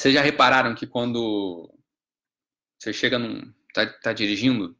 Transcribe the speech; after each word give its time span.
Vocês 0.00 0.14
já 0.14 0.22
repararam 0.22 0.74
que 0.74 0.86
quando 0.86 1.70
você 2.78 2.90
chega 2.90 3.18
num. 3.18 3.52
tá, 3.74 3.84
tá 3.84 4.12
dirigindo 4.14 4.74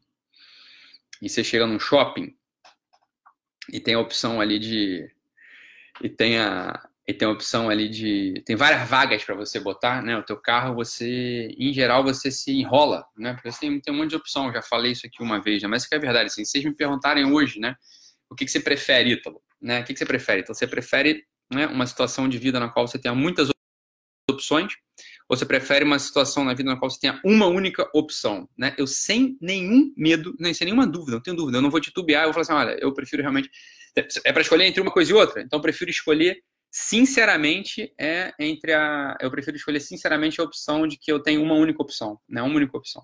e 1.21 1.29
você 1.29 1.43
chega 1.43 1.67
num 1.67 1.79
shopping 1.79 2.35
e 3.71 3.79
tem 3.79 3.93
a 3.93 3.99
opção 3.99 4.41
ali 4.41 4.57
de. 4.57 5.07
E 6.01 6.09
tem 6.09 6.39
a, 6.39 6.89
e 7.07 7.13
tem 7.13 7.27
a 7.27 7.31
opção 7.31 7.69
ali 7.69 7.87
de. 7.87 8.41
Tem 8.47 8.55
várias 8.55 8.89
vagas 8.89 9.23
para 9.23 9.35
você 9.35 9.59
botar, 9.59 10.01
né? 10.01 10.17
O 10.17 10.23
teu 10.23 10.37
carro, 10.37 10.73
você, 10.73 11.49
em 11.55 11.71
geral, 11.71 12.03
você 12.03 12.31
se 12.31 12.51
enrola, 12.53 13.05
né? 13.15 13.33
Porque 13.35 13.51
você 13.51 13.59
tem, 13.59 13.79
tem 13.79 13.93
um 13.93 13.97
monte 13.97 14.09
de 14.09 14.15
opção, 14.15 14.51
já 14.51 14.63
falei 14.63 14.93
isso 14.93 15.05
aqui 15.05 15.21
uma 15.21 15.39
vez, 15.39 15.61
né? 15.61 15.67
mas 15.67 15.83
isso 15.83 15.89
que 15.89 15.95
é 15.95 15.99
verdade, 15.99 16.31
assim, 16.31 16.43
se 16.43 16.53
vocês 16.53 16.65
me 16.65 16.73
perguntarem 16.73 17.31
hoje, 17.31 17.59
né? 17.59 17.75
O 18.27 18.33
que, 18.33 18.43
que 18.43 18.49
você 18.51 18.59
prefere, 18.59 19.11
Ítalo? 19.11 19.39
Né? 19.61 19.81
O 19.81 19.83
que, 19.83 19.93
que 19.93 19.99
você 19.99 20.05
prefere? 20.05 20.41
Então, 20.41 20.55
você 20.55 20.65
prefere 20.65 21.23
né, 21.53 21.67
uma 21.67 21.85
situação 21.85 22.27
de 22.27 22.39
vida 22.39 22.59
na 22.59 22.69
qual 22.69 22.87
você 22.87 22.97
tenha 22.97 23.13
muitas 23.13 23.51
opções, 24.31 24.73
você 25.31 25.45
prefere 25.45 25.85
uma 25.85 25.97
situação 25.97 26.43
na 26.43 26.53
vida 26.53 26.69
na 26.69 26.77
qual 26.77 26.91
você 26.91 26.99
tenha 26.99 27.17
uma 27.23 27.45
única 27.45 27.89
opção, 27.93 28.49
né? 28.57 28.75
Eu 28.77 28.85
sem 28.85 29.37
nenhum 29.39 29.93
medo, 29.95 30.35
nem 30.37 30.53
sem 30.53 30.65
nenhuma 30.65 30.85
dúvida, 30.85 31.13
não 31.13 31.21
tenho 31.21 31.37
dúvida, 31.37 31.57
eu 31.57 31.61
não 31.61 31.71
vou 31.71 31.79
titubear, 31.79 32.23
eu 32.23 32.33
vou 32.33 32.43
falar 32.43 32.61
assim, 32.61 32.69
olha, 32.69 32.77
eu 32.81 32.93
prefiro 32.93 33.21
realmente 33.21 33.49
é 34.25 34.33
para 34.33 34.41
escolher 34.41 34.65
entre 34.65 34.81
uma 34.81 34.91
coisa 34.91 35.09
e 35.09 35.13
outra, 35.13 35.41
então 35.41 35.57
eu 35.57 35.63
prefiro 35.63 35.89
escolher 35.89 36.37
sinceramente 36.69 37.93
é 37.97 38.33
entre 38.39 38.73
a 38.73 39.17
eu 39.21 39.31
prefiro 39.31 39.55
escolher 39.55 39.79
sinceramente 39.79 40.41
a 40.41 40.43
opção 40.43 40.85
de 40.85 40.97
que 40.97 41.09
eu 41.09 41.21
tenho 41.21 41.41
uma 41.41 41.55
única 41.55 41.81
opção, 41.81 42.19
né? 42.27 42.41
Uma 42.41 42.55
única 42.55 42.77
opção. 42.77 43.01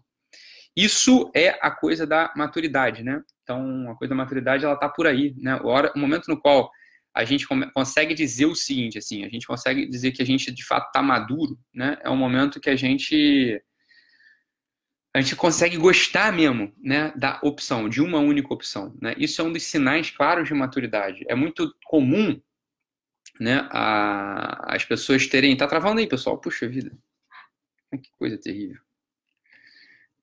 Isso 0.75 1.31
é 1.33 1.57
a 1.61 1.71
coisa 1.71 2.05
da 2.05 2.33
maturidade, 2.35 3.03
né? 3.03 3.21
Então, 3.41 3.89
a 3.89 3.95
coisa 3.95 4.09
da 4.09 4.15
maturidade 4.15 4.65
ela 4.65 4.75
tá 4.75 4.89
por 4.89 5.07
aí, 5.07 5.33
né? 5.37 5.55
O, 5.63 5.67
hora, 5.67 5.93
o 5.95 5.99
momento 5.99 6.27
no 6.27 6.39
qual 6.39 6.69
a 7.17 7.25
gente 7.25 7.47
consegue 7.73 8.13
dizer 8.13 8.45
o 8.45 8.53
seguinte, 8.53 8.99
assim, 8.99 9.25
a 9.25 9.29
gente 9.29 9.47
consegue 9.47 9.87
dizer 9.87 10.11
que 10.11 10.21
a 10.21 10.25
gente 10.25 10.51
de 10.51 10.63
fato 10.63 10.85
está 10.85 11.01
maduro, 11.01 11.59
né? 11.73 11.97
É 12.03 12.09
um 12.11 12.15
momento 12.15 12.59
que 12.61 12.69
a 12.69 12.75
gente 12.75 13.59
a 15.15 15.19
gente 15.19 15.35
consegue 15.35 15.77
gostar 15.77 16.31
mesmo, 16.31 16.71
né, 16.77 17.11
da 17.15 17.39
opção, 17.41 17.89
de 17.89 18.03
uma 18.03 18.19
única 18.19 18.53
opção, 18.53 18.95
né? 19.01 19.15
Isso 19.17 19.41
é 19.41 19.43
um 19.43 19.51
dos 19.51 19.63
sinais 19.63 20.11
claros 20.11 20.47
de 20.47 20.53
maturidade. 20.53 21.25
É 21.27 21.33
muito 21.33 21.75
comum, 21.85 22.39
né, 23.39 23.67
a, 23.71 24.75
as 24.75 24.85
pessoas 24.85 25.25
terem, 25.25 25.57
tá 25.57 25.65
travando 25.65 25.99
aí, 25.99 26.07
pessoal? 26.07 26.37
Puxa 26.39 26.67
vida. 26.67 26.95
Que 27.91 28.11
coisa 28.19 28.37
terrível. 28.37 28.79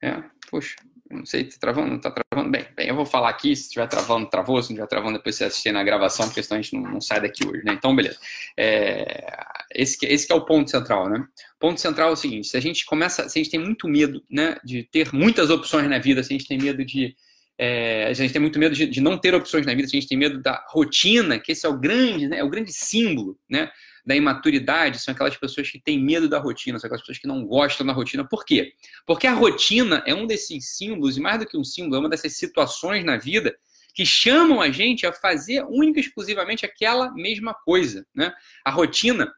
É, 0.01 0.23
poxa, 0.49 0.77
não 1.15 1.27
sei, 1.27 1.45
tá 1.45 1.57
travando, 1.59 1.91
não 1.91 2.01
tá 2.01 2.11
travando? 2.11 2.51
Bem, 2.51 2.67
bem, 2.77 2.89
eu 2.89 2.95
vou 2.95 3.07
falar 3.07 3.29
aqui, 3.29 3.55
se 3.55 3.65
estiver 3.65 3.87
travando, 3.89 4.29
travou, 4.29 4.63
se 4.63 4.71
não 4.71 4.75
estiver 4.75 4.89
travando, 4.89 5.19
depois 5.19 5.37
você 5.37 5.45
assistir 5.45 5.73
na 5.73 5.83
gravação, 5.83 6.27
porque 6.27 6.43
senão 6.43 6.59
a 6.59 6.63
gente 6.63 6.75
não, 6.75 6.83
não 6.83 7.01
sai 7.01 7.21
daqui 7.21 7.47
hoje, 7.47 7.65
né? 7.65 7.73
Então, 7.73 7.95
beleza. 7.95 8.19
É, 8.57 9.27
esse, 9.75 9.99
que, 9.99 10.07
esse 10.07 10.27
que 10.27 10.33
é 10.33 10.37
o 10.37 10.45
ponto 10.45 10.71
central, 10.71 11.09
né? 11.09 11.25
Ponto 11.59 11.81
central 11.81 12.11
é 12.11 12.13
o 12.13 12.17
seguinte, 12.17 12.49
se 12.49 12.57
a 12.57 12.61
gente 12.61 12.85
começa, 12.85 13.29
se 13.29 13.39
a 13.39 13.43
gente 13.43 13.51
tem 13.51 13.61
muito 13.61 13.89
medo, 13.89 14.23
né, 14.31 14.57
de 14.65 14.83
ter 14.85 15.13
muitas 15.13 15.51
opções 15.51 15.89
na 15.89 15.99
vida, 15.99 16.23
se 16.23 16.33
a 16.33 16.37
gente 16.37 16.49
tem 16.49 16.59
medo 16.59 16.85
de 16.85 17.17
é, 17.57 18.07
a 18.07 18.13
gente 18.13 18.33
tem 18.33 18.43
muito 18.43 18.59
medo 18.59 18.75
de, 18.75 18.87
de, 18.87 19.01
não 19.01 19.17
ter 19.17 19.33
opções 19.35 19.65
na 19.65 19.73
vida, 19.75 19.87
a 19.87 19.91
gente 19.91 20.09
tem 20.09 20.19
medo 20.19 20.43
da 20.43 20.65
rotina, 20.69 21.39
que 21.39 21.53
esse 21.53 21.65
é 21.65 21.69
o 21.69 21.79
grande, 21.79 22.27
né, 22.27 22.39
é 22.39 22.45
o 22.45 22.51
grande 22.51 22.73
símbolo, 22.73 23.39
né? 23.49 23.71
Da 24.05 24.15
imaturidade 24.15 24.99
são 24.99 25.13
aquelas 25.13 25.37
pessoas 25.37 25.71
que 25.71 25.79
têm 25.79 25.99
medo 25.99 26.29
da 26.29 26.39
rotina, 26.39 26.79
são 26.79 26.87
aquelas 26.87 27.01
pessoas 27.01 27.19
que 27.19 27.27
não 27.27 27.45
gostam 27.45 27.87
da 27.87 27.93
rotina. 27.93 28.27
Por 28.27 28.45
quê? 28.45 28.73
Porque 29.07 29.27
a 29.27 29.33
rotina 29.33 30.03
é 30.07 30.15
um 30.15 30.27
desses 30.27 30.77
símbolos, 30.77 31.17
e 31.17 31.21
mais 31.21 31.39
do 31.39 31.47
que 31.47 31.57
um 31.57 31.65
símbolo, 31.65 31.97
é 31.97 31.99
uma 32.01 32.09
dessas 32.09 32.37
situações 32.37 33.05
na 33.05 33.17
vida 33.17 33.57
que 33.95 34.05
chamam 34.05 34.61
a 34.61 34.71
gente 34.71 35.07
a 35.07 35.13
fazer 35.13 35.65
única 35.65 36.01
e 36.01 36.03
exclusivamente 36.03 36.67
aquela 36.67 37.13
mesma 37.13 37.55
coisa. 37.55 38.05
Né? 38.15 38.33
A 38.65 38.71
rotina 38.71 39.33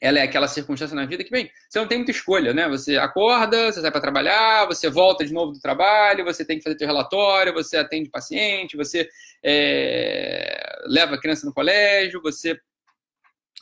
ela 0.00 0.18
é 0.18 0.22
aquela 0.22 0.48
circunstância 0.48 0.96
na 0.96 1.04
vida 1.04 1.22
que, 1.22 1.30
bem, 1.30 1.50
você 1.68 1.78
não 1.78 1.86
tem 1.86 1.98
muita 1.98 2.10
escolha, 2.10 2.54
né? 2.54 2.66
Você 2.70 2.96
acorda, 2.96 3.70
você 3.70 3.82
sai 3.82 3.90
para 3.90 4.00
trabalhar, 4.00 4.64
você 4.66 4.88
volta 4.88 5.26
de 5.26 5.32
novo 5.32 5.52
do 5.52 5.60
trabalho, 5.60 6.24
você 6.24 6.42
tem 6.42 6.56
que 6.56 6.64
fazer 6.64 6.78
seu 6.78 6.86
relatório, 6.86 7.52
você 7.52 7.76
atende 7.76 8.08
paciente, 8.08 8.78
você 8.78 9.06
é, 9.44 10.80
leva 10.86 11.16
a 11.16 11.20
criança 11.20 11.44
no 11.44 11.52
colégio, 11.52 12.22
você 12.22 12.58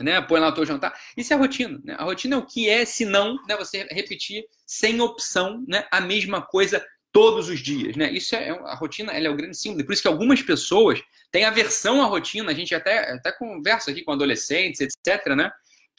né? 0.00 0.20
Põe 0.20 0.40
lá 0.40 0.48
o 0.48 0.52
teu 0.52 0.64
jantar. 0.64 0.94
Isso 1.16 1.32
é 1.32 1.36
a 1.36 1.38
rotina. 1.38 1.80
Né? 1.84 1.96
A 1.98 2.04
rotina 2.04 2.36
é 2.36 2.38
o 2.38 2.46
que 2.46 2.68
é, 2.68 2.84
se 2.84 3.04
não, 3.04 3.36
né, 3.48 3.56
você 3.56 3.86
repetir 3.90 4.44
sem 4.66 5.00
opção 5.00 5.64
né, 5.66 5.86
a 5.90 6.00
mesma 6.00 6.42
coisa 6.42 6.84
todos 7.12 7.48
os 7.48 7.60
dias. 7.60 7.96
Né? 7.96 8.10
Isso 8.12 8.34
é 8.34 8.50
a 8.50 8.74
rotina, 8.74 9.12
ela 9.12 9.26
é 9.26 9.30
o 9.30 9.36
grande 9.36 9.56
símbolo. 9.56 9.84
Por 9.84 9.92
isso 9.92 10.02
que 10.02 10.08
algumas 10.08 10.42
pessoas 10.42 11.00
têm 11.30 11.44
aversão 11.44 12.02
à 12.02 12.06
rotina. 12.06 12.50
A 12.50 12.54
gente 12.54 12.74
até, 12.74 13.12
até 13.12 13.32
conversa 13.32 13.90
aqui 13.90 14.02
com 14.02 14.12
adolescentes, 14.12 14.80
etc., 14.80 15.34
né? 15.34 15.50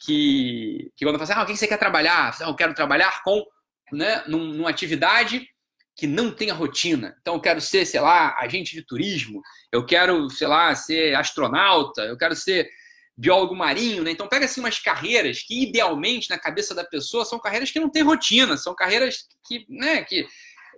Que, 0.02 0.90
que 0.96 1.04
quando 1.04 1.18
fala 1.18 1.24
assim, 1.24 1.32
ah, 1.34 1.42
o 1.42 1.46
que 1.46 1.56
você 1.56 1.66
quer 1.66 1.76
trabalhar? 1.76 2.34
Eu 2.40 2.54
quero 2.54 2.72
trabalhar 2.72 3.22
com, 3.22 3.44
né, 3.92 4.24
num, 4.26 4.46
numa 4.46 4.70
atividade 4.70 5.46
que 5.94 6.06
não 6.06 6.30
tenha 6.30 6.54
rotina. 6.54 7.14
Então, 7.20 7.34
eu 7.34 7.40
quero 7.40 7.60
ser, 7.60 7.84
sei 7.84 8.00
lá, 8.00 8.34
agente 8.38 8.74
de 8.74 8.82
turismo, 8.82 9.42
eu 9.70 9.84
quero, 9.84 10.30
sei 10.30 10.46
lá, 10.46 10.74
ser 10.74 11.14
astronauta, 11.14 12.00
eu 12.02 12.16
quero 12.16 12.34
ser 12.34 12.70
biólogo 13.16 13.54
marinho, 13.54 14.02
né? 14.02 14.10
Então 14.10 14.28
pega 14.28 14.46
assim 14.46 14.60
umas 14.60 14.78
carreiras 14.78 15.42
que 15.42 15.64
idealmente 15.64 16.30
na 16.30 16.38
cabeça 16.38 16.74
da 16.74 16.84
pessoa 16.84 17.24
são 17.24 17.38
carreiras 17.38 17.70
que 17.70 17.80
não 17.80 17.90
têm 17.90 18.02
rotina, 18.02 18.56
são 18.56 18.74
carreiras 18.74 19.26
que, 19.46 19.66
né, 19.68 20.02
que 20.02 20.26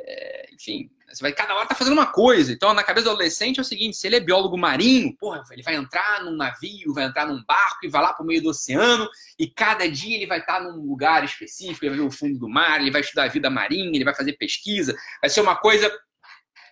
é, 0.00 0.48
enfim, 0.52 0.90
você 1.08 1.22
vai 1.22 1.32
cada 1.32 1.54
hora 1.54 1.66
tá 1.66 1.74
fazendo 1.74 1.92
uma 1.92 2.06
coisa. 2.06 2.52
Então 2.52 2.72
na 2.74 2.82
cabeça 2.82 3.04
do 3.04 3.10
adolescente 3.10 3.58
é 3.58 3.62
o 3.62 3.64
seguinte, 3.64 3.96
se 3.96 4.06
ele 4.06 4.16
é 4.16 4.20
biólogo 4.20 4.56
marinho, 4.56 5.14
porra, 5.16 5.42
ele 5.50 5.62
vai 5.62 5.74
entrar 5.76 6.24
num 6.24 6.36
navio, 6.36 6.94
vai 6.94 7.04
entrar 7.04 7.26
num 7.26 7.42
barco 7.44 7.84
e 7.84 7.88
vai 7.88 8.02
lá 8.02 8.12
para 8.12 8.24
o 8.24 8.26
meio 8.26 8.42
do 8.42 8.48
oceano 8.48 9.08
e 9.38 9.48
cada 9.48 9.88
dia 9.88 10.16
ele 10.16 10.26
vai 10.26 10.40
estar 10.40 10.58
tá 10.58 10.64
num 10.64 10.86
lugar 10.86 11.24
específico, 11.24 11.84
ele 11.84 11.90
vai 11.90 12.00
ver 12.00 12.06
o 12.06 12.10
fundo 12.10 12.38
do 12.38 12.48
mar, 12.48 12.80
ele 12.80 12.90
vai 12.90 13.02
estudar 13.02 13.24
a 13.24 13.28
vida 13.28 13.50
marinha, 13.50 13.94
ele 13.94 14.04
vai 14.04 14.14
fazer 14.14 14.32
pesquisa, 14.34 14.96
vai 15.20 15.30
ser 15.30 15.40
uma 15.40 15.56
coisa, 15.56 15.92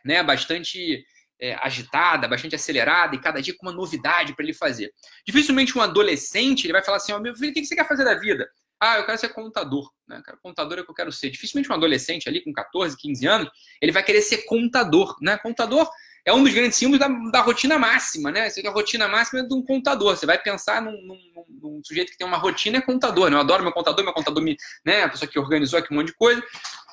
né, 0.04 0.22
bastante 0.22 1.04
é, 1.40 1.54
agitada, 1.60 2.28
bastante 2.28 2.54
acelerada 2.54 3.14
e 3.14 3.20
cada 3.20 3.40
dia 3.40 3.54
com 3.56 3.66
uma 3.66 3.72
novidade 3.72 4.34
para 4.34 4.44
ele 4.44 4.54
fazer. 4.54 4.92
Dificilmente 5.26 5.76
um 5.76 5.80
adolescente 5.80 6.64
ele 6.64 6.72
vai 6.72 6.84
falar 6.84 6.98
assim: 6.98 7.12
oh, 7.12 7.20
meu 7.20 7.34
filho, 7.34 7.50
o 7.50 7.54
que 7.54 7.64
você 7.64 7.74
quer 7.74 7.88
fazer 7.88 8.04
da 8.04 8.14
vida? 8.14 8.48
Ah, 8.82 8.96
eu 8.96 9.04
quero 9.04 9.18
ser 9.18 9.28
contador. 9.28 9.90
Né? 10.08 10.22
Contador 10.42 10.78
é 10.78 10.80
o 10.80 10.84
que 10.84 10.90
eu 10.90 10.94
quero 10.94 11.12
ser. 11.12 11.28
Dificilmente 11.28 11.70
um 11.70 11.74
adolescente 11.74 12.28
ali 12.28 12.42
com 12.42 12.50
14, 12.50 12.96
15 12.96 13.26
anos, 13.26 13.50
ele 13.80 13.92
vai 13.92 14.02
querer 14.02 14.22
ser 14.22 14.38
contador. 14.46 15.16
Né? 15.20 15.36
Contador 15.36 15.86
é 16.24 16.32
um 16.32 16.42
dos 16.42 16.54
grandes 16.54 16.78
símbolos 16.78 16.98
da, 16.98 17.08
da 17.30 17.40
rotina 17.42 17.78
máxima. 17.78 18.30
Né? 18.30 18.48
A 18.48 18.70
rotina 18.70 19.06
máxima 19.06 19.40
é 19.40 19.42
de 19.42 19.54
um 19.54 19.62
contador. 19.62 20.16
Você 20.16 20.24
vai 20.24 20.38
pensar 20.38 20.80
num, 20.80 20.92
num, 20.92 21.44
num, 21.60 21.82
sujeito 21.84 22.10
que 22.10 22.16
tem 22.16 22.26
uma 22.26 22.38
rotina 22.38 22.78
é 22.78 22.80
contador. 22.80 23.28
Né? 23.28 23.36
Eu 23.36 23.40
adoro 23.40 23.62
meu 23.62 23.72
contador, 23.72 24.02
meu 24.02 24.14
contador 24.14 24.42
me, 24.42 24.56
né? 24.82 25.02
a 25.02 25.10
pessoa 25.10 25.30
que 25.30 25.38
organizou 25.38 25.78
aqui 25.78 25.92
um 25.92 25.98
monte 25.98 26.06
de 26.06 26.14
coisa. 26.14 26.42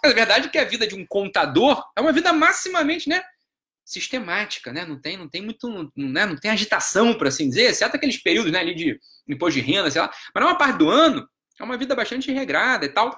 Mas 0.03 0.12
a 0.12 0.16
verdade 0.16 0.47
é 0.47 0.50
que 0.50 0.57
a 0.57 0.66
vida 0.66 0.86
de 0.86 0.94
um 0.94 1.06
contador 1.06 1.81
é 1.96 2.02
uma 2.02 2.12
vida 2.12 2.34
maximamente 2.34 3.07
né, 3.07 3.24
sistemática, 3.88 4.74
né? 4.74 4.86
Não 4.86 5.00
tem, 5.00 5.16
não 5.16 5.30
tem 5.30 5.42
muito, 5.42 5.70
não, 5.70 5.90
né? 5.96 6.25
não 6.25 6.36
tem 6.36 6.52
agitação, 6.52 7.14
por 7.18 7.25
assim 7.25 7.48
dizer, 7.48 7.64
exceto 7.64 7.96
aqueles 7.96 8.18
períodos 8.18 8.52
né, 8.52 8.59
ali 8.59 8.75
de 8.75 9.00
imposto 9.25 9.59
de 9.59 9.66
renda, 9.66 9.90
sei 9.90 10.02
lá. 10.02 10.12
Mas 10.36 10.44
uma 10.44 10.58
parte 10.58 10.78
do 10.78 10.90
ano 10.90 11.28
é 11.58 11.64
uma 11.64 11.78
vida 11.78 11.96
bastante 11.96 12.30
regrada 12.30 12.86
e 12.86 12.90
tal. 12.90 13.16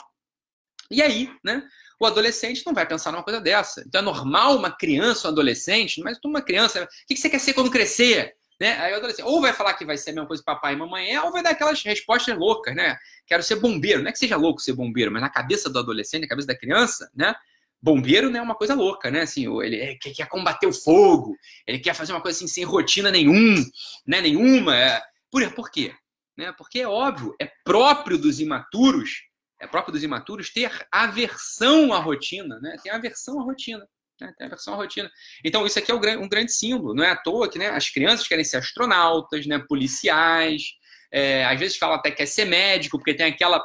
E 0.91 1.01
aí, 1.01 1.33
né? 1.43 1.67
O 1.99 2.05
adolescente 2.05 2.63
não 2.65 2.73
vai 2.73 2.87
pensar 2.87 3.11
numa 3.11 3.23
coisa 3.23 3.41
dessa. 3.41 3.83
Então 3.85 3.99
é 3.99 4.03
normal 4.03 4.57
uma 4.57 4.71
criança, 4.71 5.27
um 5.27 5.31
adolescente, 5.31 6.01
mas 6.01 6.19
uma 6.23 6.41
criança, 6.41 6.83
o 6.83 6.87
que 7.07 7.17
você 7.17 7.29
quer 7.29 7.39
ser 7.39 7.53
quando 7.53 7.71
crescer? 7.71 8.35
Né? 8.61 8.79
Aí 8.79 8.93
o 8.93 8.97
adolescente 8.97 9.25
ou 9.25 9.41
vai 9.41 9.53
falar 9.53 9.73
que 9.73 9.85
vai 9.85 9.97
ser 9.97 10.11
a 10.11 10.13
mesma 10.13 10.27
coisa 10.27 10.41
que 10.41 10.45
papai 10.45 10.73
e 10.73 10.77
mamãe 10.77 11.15
é, 11.15 11.21
ou 11.21 11.31
vai 11.31 11.41
dar 11.41 11.51
aquelas 11.51 11.81
respostas 11.81 12.37
loucas, 12.37 12.75
né? 12.75 12.95
Quero 13.25 13.41
ser 13.41 13.55
bombeiro. 13.55 14.01
Não 14.01 14.09
é 14.09 14.11
que 14.11 14.19
seja 14.19 14.37
louco 14.37 14.61
ser 14.61 14.73
bombeiro, 14.73 15.11
mas 15.11 15.21
na 15.21 15.29
cabeça 15.29 15.69
do 15.69 15.79
adolescente, 15.79 16.21
na 16.21 16.27
cabeça 16.27 16.47
da 16.47 16.57
criança, 16.57 17.09
né? 17.15 17.33
Bombeiro 17.81 18.29
né, 18.29 18.39
é 18.39 18.41
uma 18.41 18.55
coisa 18.55 18.73
louca, 18.73 19.09
né? 19.09 19.21
Assim, 19.21 19.45
ele 19.61 19.95
quer 19.97 20.27
combater 20.27 20.67
o 20.67 20.73
fogo, 20.73 21.35
ele 21.65 21.79
quer 21.79 21.93
fazer 21.93 22.13
uma 22.13 22.21
coisa 22.21 22.37
assim 22.37 22.47
sem 22.47 22.63
rotina 22.63 23.09
nenhum, 23.11 23.55
né? 24.05 24.21
Nenhuma. 24.21 24.75
É. 24.75 25.01
Por, 25.31 25.49
por 25.53 25.71
quê? 25.71 25.93
Né? 26.37 26.53
Porque 26.57 26.79
é 26.79 26.87
óbvio, 26.87 27.35
é 27.39 27.49
próprio 27.63 28.17
dos 28.17 28.39
imaturos, 28.39 29.21
é 29.59 29.67
próprio 29.67 29.93
dos 29.93 30.03
imaturos 30.03 30.51
ter 30.51 30.71
aversão 30.91 31.93
à 31.93 31.99
rotina, 31.99 32.59
né? 32.61 32.75
Tem 32.81 32.91
aversão 32.91 33.39
à 33.39 33.43
rotina. 33.43 33.85
Né? 34.19 34.33
Tem 34.37 34.47
aversão 34.47 34.73
à 34.73 34.77
rotina. 34.77 35.09
Então, 35.43 35.65
isso 35.65 35.79
aqui 35.79 35.91
é 35.91 35.95
um 35.95 36.29
grande 36.29 36.53
símbolo. 36.53 36.93
Não 36.93 37.03
é 37.03 37.11
à 37.11 37.15
toa 37.15 37.49
que 37.49 37.57
né, 37.57 37.69
as 37.69 37.89
crianças 37.89 38.27
querem 38.27 38.43
ser 38.43 38.57
astronautas, 38.57 39.45
né, 39.45 39.59
policiais, 39.59 40.63
é, 41.11 41.45
às 41.45 41.59
vezes 41.59 41.77
fala 41.77 41.95
até 41.95 42.11
que 42.11 42.17
quer 42.17 42.25
ser 42.25 42.45
médico, 42.45 42.97
porque 42.97 43.13
tem 43.13 43.25
aquela 43.25 43.63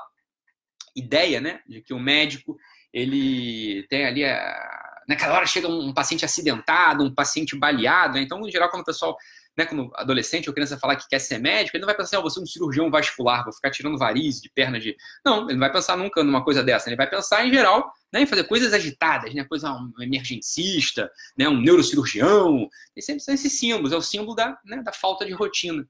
ideia 0.97 1.41
né, 1.41 1.61
de 1.67 1.83
que 1.83 1.93
o 1.93 1.99
médico 1.99 2.56
ele 2.94 3.85
tem 3.88 4.06
ali 4.06 4.25
a, 4.25 5.02
naquela 5.08 5.35
hora 5.35 5.46
chega 5.46 5.67
um 5.67 5.93
paciente 5.93 6.25
acidentado, 6.25 7.02
um 7.02 7.12
paciente 7.12 7.58
baleado, 7.58 8.14
né? 8.14 8.23
então 8.23 8.46
em 8.46 8.50
geral 8.50 8.70
quando 8.70 8.82
o 8.82 8.87
pessoal, 8.87 9.17
né, 9.58 9.67
quando 9.67 9.91
adolescente 9.96 10.49
ou 10.49 10.55
criança 10.55 10.79
falar 10.79 10.94
que 10.94 11.08
quer 11.08 11.19
ser 11.19 11.38
médico, 11.38 11.76
ele 11.76 11.82
não 11.82 11.88
vai 11.88 11.96
pensar, 11.96 12.20
oh, 12.20 12.23
você 12.23 12.38
é 12.38 12.43
um 12.43 12.46
cirurgião 12.46 12.88
vascular, 12.93 13.43
vou 13.43 13.52
ficar 13.52 13.73
tirando 13.73 13.99
varizes 13.99 14.41
de 14.41 14.49
perna 14.49 14.79
de, 14.79 14.96
não, 15.26 15.43
ele 15.43 15.55
não 15.55 15.61
vai 15.61 15.73
pensar 15.73 15.96
nunca 15.96 16.23
numa 16.23 16.44
coisa 16.44 16.62
dessa, 16.62 16.88
ele 16.88 16.96
vai 16.96 17.11
pensar 17.11 17.44
em 17.44 17.52
geral, 17.52 17.93
né, 18.12 18.23
em 18.23 18.26
fazer 18.26 18.44
coisas 18.44 18.73
agitadas, 18.73 19.35
né, 19.35 19.43
coisa 19.43 19.73
um 19.73 19.93
emergencista, 20.00 21.11
né, 21.37 21.49
um 21.49 21.61
neurocirurgião, 21.61 22.69
e 22.96 23.02
sempre 23.02 23.25
são 23.25 23.35
esses 23.35 23.58
símbolos, 23.58 23.91
é 23.91 23.96
o 23.96 24.02
símbolo 24.02 24.37
da, 24.37 24.56
né, 24.64 24.82
da 24.85 24.93
falta 24.93 25.26
de 25.26 25.32
rotina. 25.32 25.85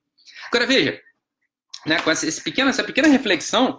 Agora 0.48 0.66
veja, 0.66 0.98
né, 1.84 2.00
com 2.00 2.10
essa, 2.10 2.26
esse 2.26 2.42
pequeno, 2.42 2.70
essa 2.70 2.82
pequena 2.82 3.08
reflexão 3.08 3.78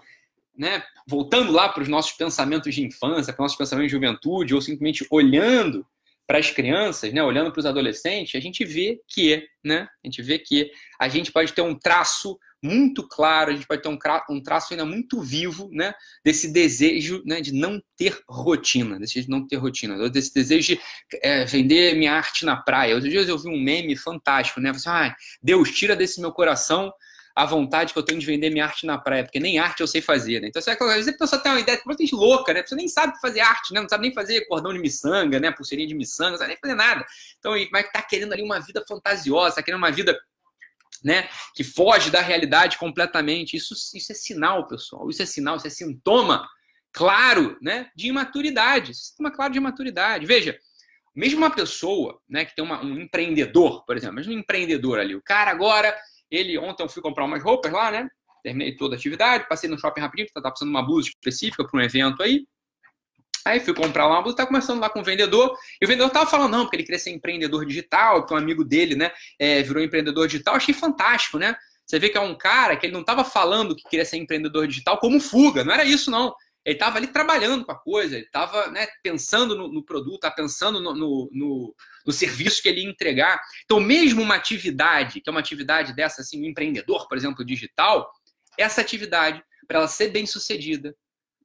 né, 0.57 0.83
voltando 1.07 1.51
lá 1.51 1.69
para 1.69 1.83
os 1.83 1.89
nossos 1.89 2.13
pensamentos 2.13 2.73
de 2.73 2.83
infância, 2.83 3.33
para 3.33 3.41
os 3.41 3.45
nossos 3.45 3.57
pensamentos 3.57 3.89
de 3.89 3.95
juventude, 3.95 4.53
ou 4.53 4.61
simplesmente 4.61 5.05
olhando 5.09 5.85
para 6.27 6.39
as 6.39 6.49
crianças, 6.49 7.13
né, 7.13 7.23
olhando 7.23 7.51
para 7.51 7.59
os 7.59 7.65
adolescentes, 7.65 8.35
a 8.35 8.39
gente 8.39 8.65
vê 8.65 8.99
que, 9.07 9.47
né, 9.63 9.87
a 10.03 10.07
gente 10.07 10.21
vê 10.21 10.39
que 10.39 10.71
a 10.99 11.07
gente 11.07 11.31
pode 11.31 11.53
ter 11.53 11.61
um 11.61 11.77
traço 11.77 12.37
muito 12.63 13.07
claro, 13.07 13.51
a 13.51 13.53
gente 13.53 13.67
pode 13.67 13.83
ter 13.83 13.89
um, 13.89 13.97
um 14.31 14.41
traço 14.41 14.73
ainda 14.73 14.85
muito 14.85 15.21
vivo, 15.21 15.69
né, 15.71 15.93
desse 16.23 16.51
desejo, 16.51 17.21
né, 17.25 17.41
de 17.41 17.53
não 17.53 17.79
ter 17.95 18.19
rotina, 18.27 18.99
desse 18.99 19.21
de 19.21 19.29
não 19.29 19.45
ter 19.45 19.57
rotina, 19.57 20.09
desse 20.09 20.33
desejo 20.33 20.73
de 20.73 20.81
é, 21.21 21.45
vender 21.45 21.95
minha 21.95 22.13
arte 22.13 22.43
na 22.43 22.55
praia. 22.55 22.95
Outros 22.95 23.11
dias 23.11 23.29
eu 23.29 23.37
vi 23.37 23.49
um 23.49 23.61
meme 23.61 23.95
fantástico, 23.95 24.59
né, 24.59 24.71
assim, 24.71 24.89
ah, 24.89 25.15
Deus 25.43 25.71
tira 25.71 25.95
desse 25.95 26.19
meu 26.19 26.31
coração 26.31 26.91
a 27.35 27.45
vontade 27.45 27.91
que 27.91 27.99
eu 27.99 28.03
tenho 28.03 28.17
de 28.17 28.25
vender 28.25 28.49
minha 28.49 28.63
arte 28.63 28.85
na 28.85 28.97
praia, 28.97 29.23
porque 29.23 29.41
nem 29.41 29.59
arte 29.59 29.81
eu 29.81 29.87
sei 29.87 30.01
fazer, 30.01 30.39
né? 30.39 30.47
Então, 30.47 30.61
às 30.61 30.95
vezes 30.95 31.13
a 31.13 31.17
pessoa 31.17 31.41
tem 31.41 31.51
uma 31.51 31.59
ideia 31.59 31.77
completamente 31.77 32.15
louca, 32.15 32.53
né? 32.53 32.61
A 32.61 32.63
pessoa 32.63 32.77
nem 32.77 32.87
sabe 32.87 33.19
fazer 33.19 33.41
arte, 33.41 33.73
né? 33.73 33.81
Não 33.81 33.89
sabe 33.89 34.03
nem 34.03 34.13
fazer 34.13 34.45
cordão 34.45 34.71
de 34.71 34.79
miçanga, 34.79 35.37
né? 35.37 35.51
Pulseirinha 35.51 35.87
de 35.87 35.95
miçanga, 35.95 36.31
não 36.31 36.37
sabe 36.37 36.51
nem 36.51 36.57
fazer 36.57 36.75
nada. 36.75 37.05
Então, 37.37 37.53
mas 37.73 37.91
tá 37.91 38.01
querendo 38.01 38.31
ali 38.31 38.41
uma 38.41 38.59
vida 38.61 38.81
fantasiosa, 38.87 39.57
tá 39.57 39.63
querendo 39.63 39.79
uma 39.79 39.91
vida 39.91 40.17
né, 41.03 41.27
que 41.53 41.63
foge 41.63 42.09
da 42.09 42.21
realidade 42.21 42.77
completamente. 42.77 43.57
Isso, 43.57 43.73
isso 43.93 44.11
é 44.11 44.15
sinal, 44.15 44.65
pessoal. 44.65 45.09
Isso 45.09 45.21
é 45.21 45.25
sinal, 45.25 45.57
isso 45.57 45.67
é 45.67 45.69
sintoma 45.69 46.47
claro, 46.93 47.57
né, 47.61 47.89
de 47.93 48.07
imaturidade. 48.07 48.93
Sintoma 48.93 49.29
claro 49.29 49.51
de 49.51 49.59
imaturidade. 49.59 50.25
Veja, 50.25 50.57
mesmo 51.13 51.39
uma 51.39 51.51
pessoa, 51.51 52.17
né, 52.29 52.45
que 52.45 52.55
tem 52.55 52.63
uma, 52.63 52.81
um 52.81 52.97
empreendedor, 52.97 53.85
por 53.85 53.97
exemplo, 53.97 54.15
mesmo 54.15 54.31
um 54.33 54.37
empreendedor 54.39 54.99
ali, 54.99 55.15
o 55.15 55.21
cara 55.21 55.51
agora 55.51 55.93
ele, 56.35 56.57
ontem 56.57 56.83
eu 56.83 56.89
fui 56.89 57.01
comprar 57.01 57.25
umas 57.25 57.43
roupas 57.43 57.71
lá, 57.71 57.91
né? 57.91 58.07
Terminei 58.43 58.75
toda 58.75 58.95
a 58.95 58.97
atividade, 58.97 59.47
passei 59.47 59.69
no 59.69 59.77
shopping 59.77 60.01
rapidinho, 60.01 60.27
tá 60.33 60.41
precisando 60.41 60.69
de 60.69 60.75
uma 60.77 60.85
blusa 60.85 61.09
específica 61.09 61.65
para 61.65 61.79
um 61.79 61.83
evento 61.83 62.21
aí. 62.21 62.45
Aí 63.45 63.59
fui 63.59 63.73
comprar 63.73 64.07
lá 64.07 64.15
uma 64.15 64.21
blusa, 64.21 64.37
tá 64.37 64.45
conversando 64.45 64.79
lá 64.79 64.89
com 64.89 65.01
o 65.01 65.03
vendedor, 65.03 65.55
e 65.79 65.85
o 65.85 65.87
vendedor 65.87 66.09
tava 66.09 66.29
falando, 66.29 66.51
não, 66.51 66.61
porque 66.63 66.77
ele 66.77 66.83
queria 66.83 66.99
ser 66.99 67.11
empreendedor 67.11 67.65
digital, 67.65 68.21
porque 68.21 68.33
um 68.33 68.37
amigo 68.37 68.63
dele, 68.63 68.95
né, 68.95 69.11
é, 69.39 69.61
virou 69.61 69.83
empreendedor 69.83 70.27
digital. 70.27 70.55
Achei 70.55 70.73
fantástico, 70.73 71.37
né? 71.37 71.55
Você 71.85 71.99
vê 71.99 72.09
que 72.09 72.17
é 72.17 72.21
um 72.21 72.35
cara 72.35 72.75
que 72.75 72.87
ele 72.87 72.93
não 72.93 73.01
estava 73.01 73.23
falando 73.23 73.75
que 73.75 73.87
queria 73.87 74.05
ser 74.05 74.17
empreendedor 74.17 74.67
digital 74.67 74.97
como 74.97 75.19
fuga, 75.19 75.63
não 75.63 75.73
era 75.73 75.83
isso, 75.83 76.09
não. 76.09 76.33
Ele 76.65 76.75
estava 76.75 76.97
ali 76.97 77.07
trabalhando 77.07 77.63
com 77.63 77.71
a 77.71 77.79
coisa, 77.79 78.15
ele 78.15 78.25
estava 78.25 78.71
né, 78.71 78.87
pensando 79.03 79.55
no, 79.55 79.67
no 79.67 79.83
produto, 79.83 80.21
tá 80.21 80.31
pensando 80.31 80.79
no, 80.79 80.95
no, 80.95 81.75
no, 82.03 82.11
serviço 82.11 82.61
que 82.61 82.67
ele 82.67 82.81
ia 82.81 82.89
entregar. 82.89 83.39
Então, 83.63 83.79
mesmo 83.79 84.23
uma 84.23 84.35
atividade, 84.35 85.21
que 85.21 85.29
é 85.29 85.31
uma 85.31 85.39
atividade 85.39 85.95
dessa, 85.95 86.21
assim, 86.21 86.41
um 86.41 86.45
empreendedor, 86.45 87.07
por 87.07 87.17
exemplo, 87.17 87.45
digital, 87.45 88.11
essa 88.57 88.81
atividade, 88.81 89.43
para 89.67 89.77
ela 89.77 89.87
ser 89.87 90.09
bem 90.09 90.25
sucedida, 90.25 90.95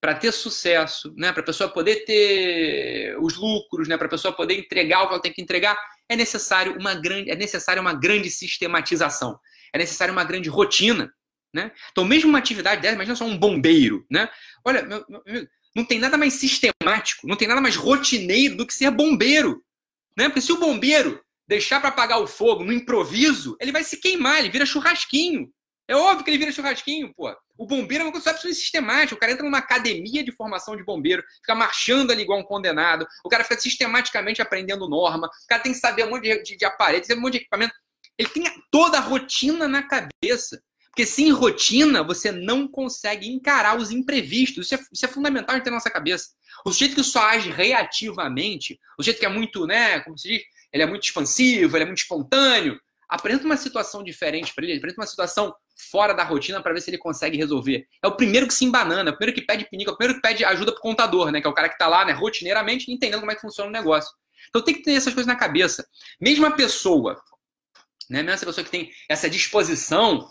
para 0.01 0.15
ter 0.15 0.33
sucesso, 0.33 1.13
né, 1.15 1.31
para 1.31 1.43
a 1.43 1.47
pessoa 1.47 1.69
poder 1.69 2.07
ter 2.07 3.19
os 3.21 3.37
lucros, 3.37 3.87
né, 3.87 3.99
para 3.99 4.07
a 4.07 4.11
pessoa 4.11 4.35
poder 4.35 4.59
entregar 4.59 5.03
o 5.03 5.09
que 5.09 5.13
ela 5.13 5.23
tem 5.23 5.33
que 5.33 5.43
entregar, 5.43 5.77
é 6.09 6.17
necessário 6.17 6.79
uma 6.79 6.95
grande, 6.95 7.31
é 7.31 7.37
necessário 7.37 7.83
uma 7.83 7.93
grande 7.93 8.31
sistematização, 8.31 9.39
é 9.73 9.79
necessário 9.79 10.13
uma 10.13 10.25
grande 10.25 10.49
rotina. 10.49 11.13
Né? 11.53 11.73
Então, 11.91 12.05
mesmo 12.05 12.29
uma 12.29 12.39
atividade 12.39 12.81
dessa, 12.81 12.95
imagina 12.95 13.17
só 13.17 13.25
um 13.25 13.37
bombeiro. 13.37 14.07
Né? 14.11 14.29
Olha, 14.65 14.83
meu, 14.83 15.05
meu, 15.09 15.49
não 15.75 15.85
tem 15.85 15.99
nada 15.99 16.17
mais 16.17 16.35
sistemático, 16.35 17.27
não 17.27 17.37
tem 17.37 17.49
nada 17.49 17.61
mais 17.61 17.77
rotineiro 17.77 18.57
do 18.57 18.67
que 18.67 18.75
ser 18.75 18.91
bombeiro. 18.91 19.63
Né? 20.17 20.29
Porque 20.29 20.41
se 20.41 20.53
o 20.53 20.59
bombeiro 20.59 21.21
deixar 21.49 21.81
para 21.81 21.89
apagar 21.89 22.21
o 22.21 22.27
fogo 22.27 22.65
no 22.65 22.73
improviso, 22.73 23.57
ele 23.61 23.73
vai 23.73 23.83
se 23.83 23.97
queimar, 23.97 24.39
ele 24.39 24.51
vira 24.51 24.65
churrasquinho. 24.65 25.53
É 25.89 25.97
óbvio 25.97 26.25
que 26.25 26.31
ele 26.31 26.39
vira 26.39 26.53
churrasquinho, 26.53 27.13
pô. 27.13 27.35
O 27.59 27.67
bombeiro 27.67 28.05
é 28.05 28.07
uma 28.07 28.13
coisa 28.13 28.31
absolutamente 28.31 28.61
sistemática. 28.61 29.17
O 29.17 29.19
cara 29.19 29.33
entra 29.33 29.45
numa 29.45 29.59
academia 29.59 30.23
de 30.23 30.31
formação 30.31 30.77
de 30.77 30.85
bombeiro, 30.85 31.23
fica 31.41 31.55
marchando 31.55 32.13
ali 32.13 32.23
igual 32.23 32.39
um 32.39 32.45
condenado. 32.45 33.05
O 33.25 33.29
cara 33.29 33.43
fica 33.43 33.61
sistematicamente 33.61 34.41
aprendendo 34.41 34.89
norma. 34.89 35.27
O 35.27 35.47
cara 35.49 35.61
tem 35.61 35.73
que 35.73 35.79
saber 35.79 36.07
um 36.07 36.11
monte 36.11 36.23
de, 36.23 36.43
de, 36.45 36.57
de 36.57 36.65
aparelhos, 36.65 37.11
um 37.11 37.21
monte 37.21 37.33
de 37.33 37.39
equipamento. 37.39 37.75
Ele 38.17 38.29
tem 38.29 38.45
toda 38.71 38.99
a 38.99 39.01
rotina 39.01 39.67
na 39.67 39.83
cabeça. 39.83 40.63
Porque 41.01 41.07
sem 41.07 41.31
rotina, 41.31 42.03
você 42.03 42.31
não 42.31 42.69
consegue 42.69 43.27
encarar 43.27 43.75
os 43.79 43.91
imprevistos. 43.91 44.67
Isso 44.67 44.75
é, 44.75 44.79
isso 44.93 45.07
é 45.07 45.09
fundamental 45.09 45.57
em 45.57 45.63
ter 45.63 45.71
na 45.71 45.77
nossa 45.77 45.89
cabeça. 45.89 46.29
O 46.63 46.71
sujeito 46.71 46.95
que 46.95 47.03
só 47.03 47.21
age 47.21 47.49
reativamente, 47.51 48.79
o 48.99 49.03
sujeito 49.03 49.19
que 49.19 49.25
é 49.25 49.29
muito, 49.31 49.67
né, 49.67 50.01
como 50.01 50.19
se 50.19 50.29
diz, 50.29 50.43
ele 50.71 50.83
é 50.83 50.87
muito 50.87 51.03
expansivo, 51.03 51.75
ele 51.75 51.85
é 51.85 51.87
muito 51.87 52.01
espontâneo, 52.01 52.79
apresenta 53.09 53.47
uma 53.47 53.57
situação 53.57 54.05
diferente 54.05 54.55
para 54.55 54.63
ele, 54.67 54.77
apresenta 54.77 55.01
uma 55.01 55.07
situação 55.07 55.55
fora 55.91 56.13
da 56.13 56.23
rotina 56.23 56.63
para 56.63 56.75
ver 56.75 56.83
se 56.83 56.91
ele 56.91 56.99
consegue 56.99 57.39
resolver. 57.39 57.87
É 58.03 58.07
o 58.07 58.15
primeiro 58.15 58.47
que 58.47 58.53
se 58.53 58.67
embanana, 58.67 59.09
é 59.09 59.13
o 59.15 59.17
primeiro 59.17 59.41
que 59.41 59.47
pede 59.47 59.67
pinico, 59.71 59.91
é 59.91 59.95
o 59.95 59.97
primeiro 59.97 60.21
que 60.21 60.29
pede 60.29 60.45
ajuda 60.45 60.71
pro 60.71 60.83
contador, 60.83 61.33
né, 61.33 61.41
que 61.41 61.47
é 61.47 61.51
o 61.51 61.55
cara 61.55 61.71
que 61.71 61.77
está 61.77 61.89
lá, 61.89 62.05
né, 62.05 62.13
rotineiramente 62.13 62.93
entendendo 62.93 63.21
como 63.21 63.33
é 63.33 63.35
que 63.35 63.41
funciona 63.41 63.71
o 63.71 63.73
negócio. 63.73 64.13
Então 64.51 64.61
tem 64.61 64.75
que 64.75 64.83
ter 64.83 64.93
essas 64.93 65.15
coisas 65.15 65.27
na 65.27 65.35
cabeça. 65.35 65.83
Mesmo 66.21 66.45
a 66.45 66.51
pessoa, 66.51 67.19
né, 68.11 68.19
mesmo 68.19 68.33
essa 68.33 68.45
pessoa 68.45 68.63
que 68.63 68.71
tem 68.71 68.91
essa 69.09 69.31
disposição 69.31 70.29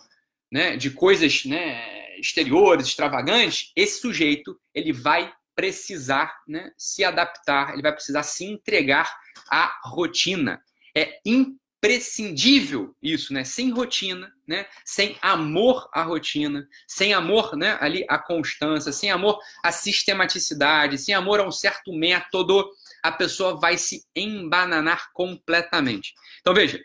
né, 0.51 0.75
de 0.75 0.89
coisas 0.91 1.45
né, 1.45 2.17
exteriores, 2.19 2.87
extravagantes, 2.87 3.71
esse 3.75 4.01
sujeito 4.01 4.59
ele 4.73 4.91
vai 4.91 5.31
precisar 5.55 6.33
né, 6.47 6.71
se 6.77 7.03
adaptar, 7.03 7.73
ele 7.73 7.81
vai 7.81 7.93
precisar 7.93 8.23
se 8.23 8.45
entregar 8.45 9.13
à 9.49 9.77
rotina. 9.83 10.61
É 10.95 11.19
imprescindível 11.25 12.95
isso, 13.01 13.33
né? 13.33 13.43
Sem 13.43 13.71
rotina, 13.71 14.31
né? 14.47 14.65
Sem 14.85 15.17
amor 15.21 15.89
à 15.93 16.03
rotina, 16.03 16.67
sem 16.87 17.13
amor, 17.13 17.55
né, 17.55 17.77
ali 17.79 18.05
à 18.09 18.17
constância, 18.17 18.91
sem 18.91 19.11
amor 19.11 19.39
à 19.63 19.71
sistematicidade, 19.71 20.97
sem 20.97 21.13
amor 21.13 21.39
a 21.39 21.47
um 21.47 21.51
certo 21.51 21.93
método, 21.93 22.69
a 23.03 23.11
pessoa 23.11 23.57
vai 23.57 23.77
se 23.77 24.03
embananar 24.15 25.09
completamente. 25.13 26.13
Então 26.41 26.53
veja, 26.53 26.79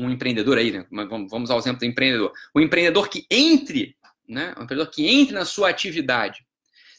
um 0.00 0.10
empreendedor 0.10 0.58
aí, 0.58 0.70
né? 0.70 0.86
Vamos 1.28 1.50
ao 1.50 1.58
exemplo 1.58 1.80
do 1.80 1.84
empreendedor. 1.84 2.32
O 2.54 2.60
empreendedor 2.60 3.08
que 3.08 3.26
entre, 3.30 3.96
né? 4.28 4.54
O 4.58 4.62
empreendedor 4.62 4.90
que 4.92 5.06
entre 5.06 5.34
na 5.34 5.44
sua 5.44 5.68
atividade 5.68 6.44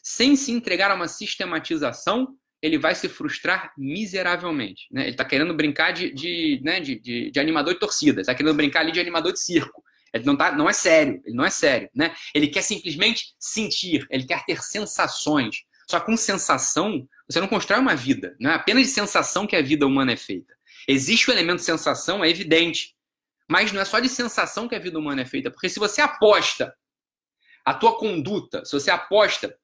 sem 0.02 0.34
se 0.34 0.50
entregar 0.50 0.90
a 0.90 0.94
uma 0.94 1.06
sistematização, 1.06 2.34
ele 2.60 2.76
vai 2.76 2.94
se 2.94 3.08
frustrar 3.08 3.72
miseravelmente. 3.78 4.86
Né? 4.90 5.02
Ele 5.02 5.10
está 5.10 5.24
querendo 5.24 5.54
brincar 5.54 5.92
de, 5.92 6.12
de, 6.12 6.60
né, 6.62 6.80
de, 6.80 6.98
de, 6.98 7.30
de 7.30 7.40
animador 7.40 7.74
de 7.74 7.80
torcida, 7.80 8.20
está 8.20 8.34
querendo 8.34 8.54
brincar 8.54 8.80
ali 8.80 8.92
de 8.92 9.00
animador 9.00 9.32
de 9.32 9.40
circo. 9.40 9.82
Ele 10.12 10.24
não, 10.24 10.36
tá, 10.36 10.52
não 10.52 10.68
é 10.68 10.72
sério, 10.72 11.22
ele 11.24 11.34
não 11.34 11.44
é 11.44 11.50
sério. 11.50 11.88
Né? 11.94 12.14
Ele 12.34 12.48
quer 12.48 12.62
simplesmente 12.62 13.34
sentir, 13.38 14.06
ele 14.10 14.24
quer 14.24 14.44
ter 14.44 14.62
sensações. 14.62 15.62
Só 15.88 16.00
com 16.00 16.16
sensação, 16.16 17.08
você 17.28 17.40
não 17.40 17.48
constrói 17.48 17.80
uma 17.80 17.96
vida. 17.96 18.36
Não 18.38 18.50
é 18.50 18.54
apenas 18.54 18.86
de 18.86 18.92
sensação 18.92 19.46
que 19.46 19.56
a 19.56 19.62
vida 19.62 19.86
humana 19.86 20.12
é 20.12 20.16
feita. 20.16 20.54
Existe 20.86 21.30
o 21.30 21.32
elemento 21.32 21.62
sensação, 21.62 22.24
é 22.24 22.28
evidente. 22.28 22.94
Mas 23.52 23.70
não 23.70 23.82
é 23.82 23.84
só 23.84 24.00
de 24.00 24.08
sensação 24.08 24.66
que 24.66 24.74
a 24.74 24.78
vida 24.78 24.98
humana 24.98 25.20
é 25.20 25.26
feita. 25.26 25.50
Porque 25.50 25.68
se 25.68 25.78
você 25.78 26.00
aposta 26.00 26.74
a 27.62 27.74
tua 27.74 27.98
conduta, 27.98 28.64
se 28.64 28.72
você 28.72 28.90
aposta 28.90 29.54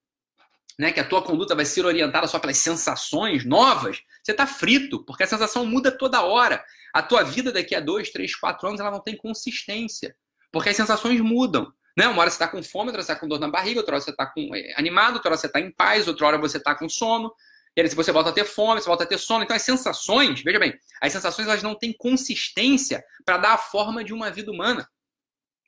né, 0.79 0.93
que 0.93 1.01
a 1.01 1.09
tua 1.09 1.23
conduta 1.23 1.55
vai 1.55 1.65
ser 1.65 1.87
orientada 1.87 2.27
só 2.27 2.39
pelas 2.39 2.59
sensações 2.59 3.47
novas, 3.47 4.03
você 4.23 4.33
está 4.33 4.47
frito, 4.47 5.03
porque 5.07 5.23
a 5.23 5.27
sensação 5.27 5.65
muda 5.65 5.91
toda 5.91 6.21
hora. 6.21 6.63
A 6.93 7.01
tua 7.01 7.23
vida 7.23 7.51
daqui 7.51 7.75
a 7.75 7.81
dois, 7.81 8.11
três, 8.11 8.37
quatro 8.37 8.69
anos 8.69 8.79
ela 8.79 8.91
não 8.91 9.01
tem 9.01 9.17
consistência, 9.17 10.15
porque 10.53 10.69
as 10.69 10.77
sensações 10.77 11.19
mudam. 11.23 11.73
Né? 11.97 12.07
Uma 12.09 12.21
hora 12.21 12.31
você 12.31 12.35
está 12.35 12.47
com 12.47 12.63
fome, 12.63 12.89
outra 12.89 13.03
você 13.03 13.13
está 13.13 13.19
com 13.19 13.27
dor 13.27 13.41
na 13.41 13.49
barriga, 13.49 13.81
outra 13.81 13.95
hora 13.95 14.05
você 14.05 14.11
está 14.11 14.31
é, 14.55 14.79
animado, 14.79 15.15
outra 15.15 15.31
hora 15.31 15.39
você 15.39 15.47
está 15.47 15.61
em 15.61 15.71
paz, 15.71 16.07
outra 16.07 16.27
hora 16.27 16.39
você 16.39 16.59
está 16.59 16.75
com 16.75 16.91
sono. 16.91 17.33
E 17.79 17.81
aí, 17.81 17.89
você 17.91 18.11
volta 18.11 18.31
a 18.31 18.33
ter 18.33 18.45
fome, 18.45 18.81
você 18.81 18.89
volta 18.89 19.05
a 19.05 19.07
ter 19.07 19.19
sono. 19.19 19.45
Então, 19.45 19.55
as 19.55 19.63
sensações, 19.63 20.43
veja 20.43 20.59
bem, 20.59 20.77
as 21.01 21.13
sensações 21.13 21.47
elas 21.47 21.63
não 21.63 21.77
têm 21.77 21.93
consistência 21.93 23.05
para 23.25 23.39
dar 23.39 23.53
a 23.53 23.59
forma 23.59 24.03
de 24.03 24.13
uma 24.13 24.33
vida 24.33 24.51
humana. 24.51 24.91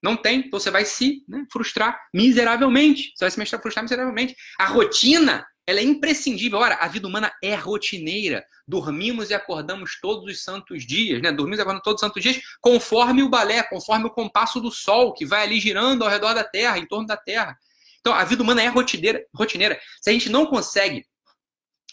Não 0.02 0.17
tem, 0.17 0.40
então 0.40 0.59
você 0.59 0.73
vai 0.73 0.85
se 0.85 1.25
né, 1.29 1.47
frustrar 1.52 1.97
miseravelmente. 2.12 3.12
Você 3.14 3.25
vai 3.26 3.47
se 3.47 3.59
frustrar 3.59 3.85
miseravelmente. 3.85 4.35
A 4.59 4.67
rotina, 4.67 5.47
ela 5.64 5.79
é 5.79 5.85
imprescindível. 5.85 6.59
Ora, 6.59 6.75
a 6.81 6.88
vida 6.88 7.07
humana 7.07 7.33
é 7.40 7.55
rotineira. 7.55 8.45
Dormimos 8.67 9.31
e 9.31 9.35
acordamos 9.35 10.00
todos 10.00 10.25
os 10.25 10.43
santos 10.43 10.85
dias, 10.85 11.23
né? 11.23 11.31
Dormimos 11.31 11.61
e 11.61 11.62
acordamos 11.62 11.85
todos 11.85 12.02
os 12.02 12.09
santos 12.09 12.21
dias, 12.21 12.40
conforme 12.61 13.23
o 13.23 13.29
balé, 13.29 13.62
conforme 13.62 14.07
o 14.07 14.11
compasso 14.11 14.61
do 14.61 14.73
sol, 14.73 15.14
que 15.14 15.25
vai 15.25 15.45
ali 15.45 15.61
girando 15.61 16.02
ao 16.02 16.11
redor 16.11 16.35
da 16.35 16.43
Terra, 16.43 16.76
em 16.76 16.87
torno 16.87 17.07
da 17.07 17.17
Terra. 17.17 17.57
Então, 18.00 18.12
a 18.12 18.25
vida 18.25 18.43
humana 18.43 18.61
é 18.61 18.67
rotineira. 18.67 19.25
rotineira. 19.33 19.79
Se 20.00 20.11
a 20.11 20.12
gente 20.12 20.29
não 20.29 20.45
consegue 20.45 21.07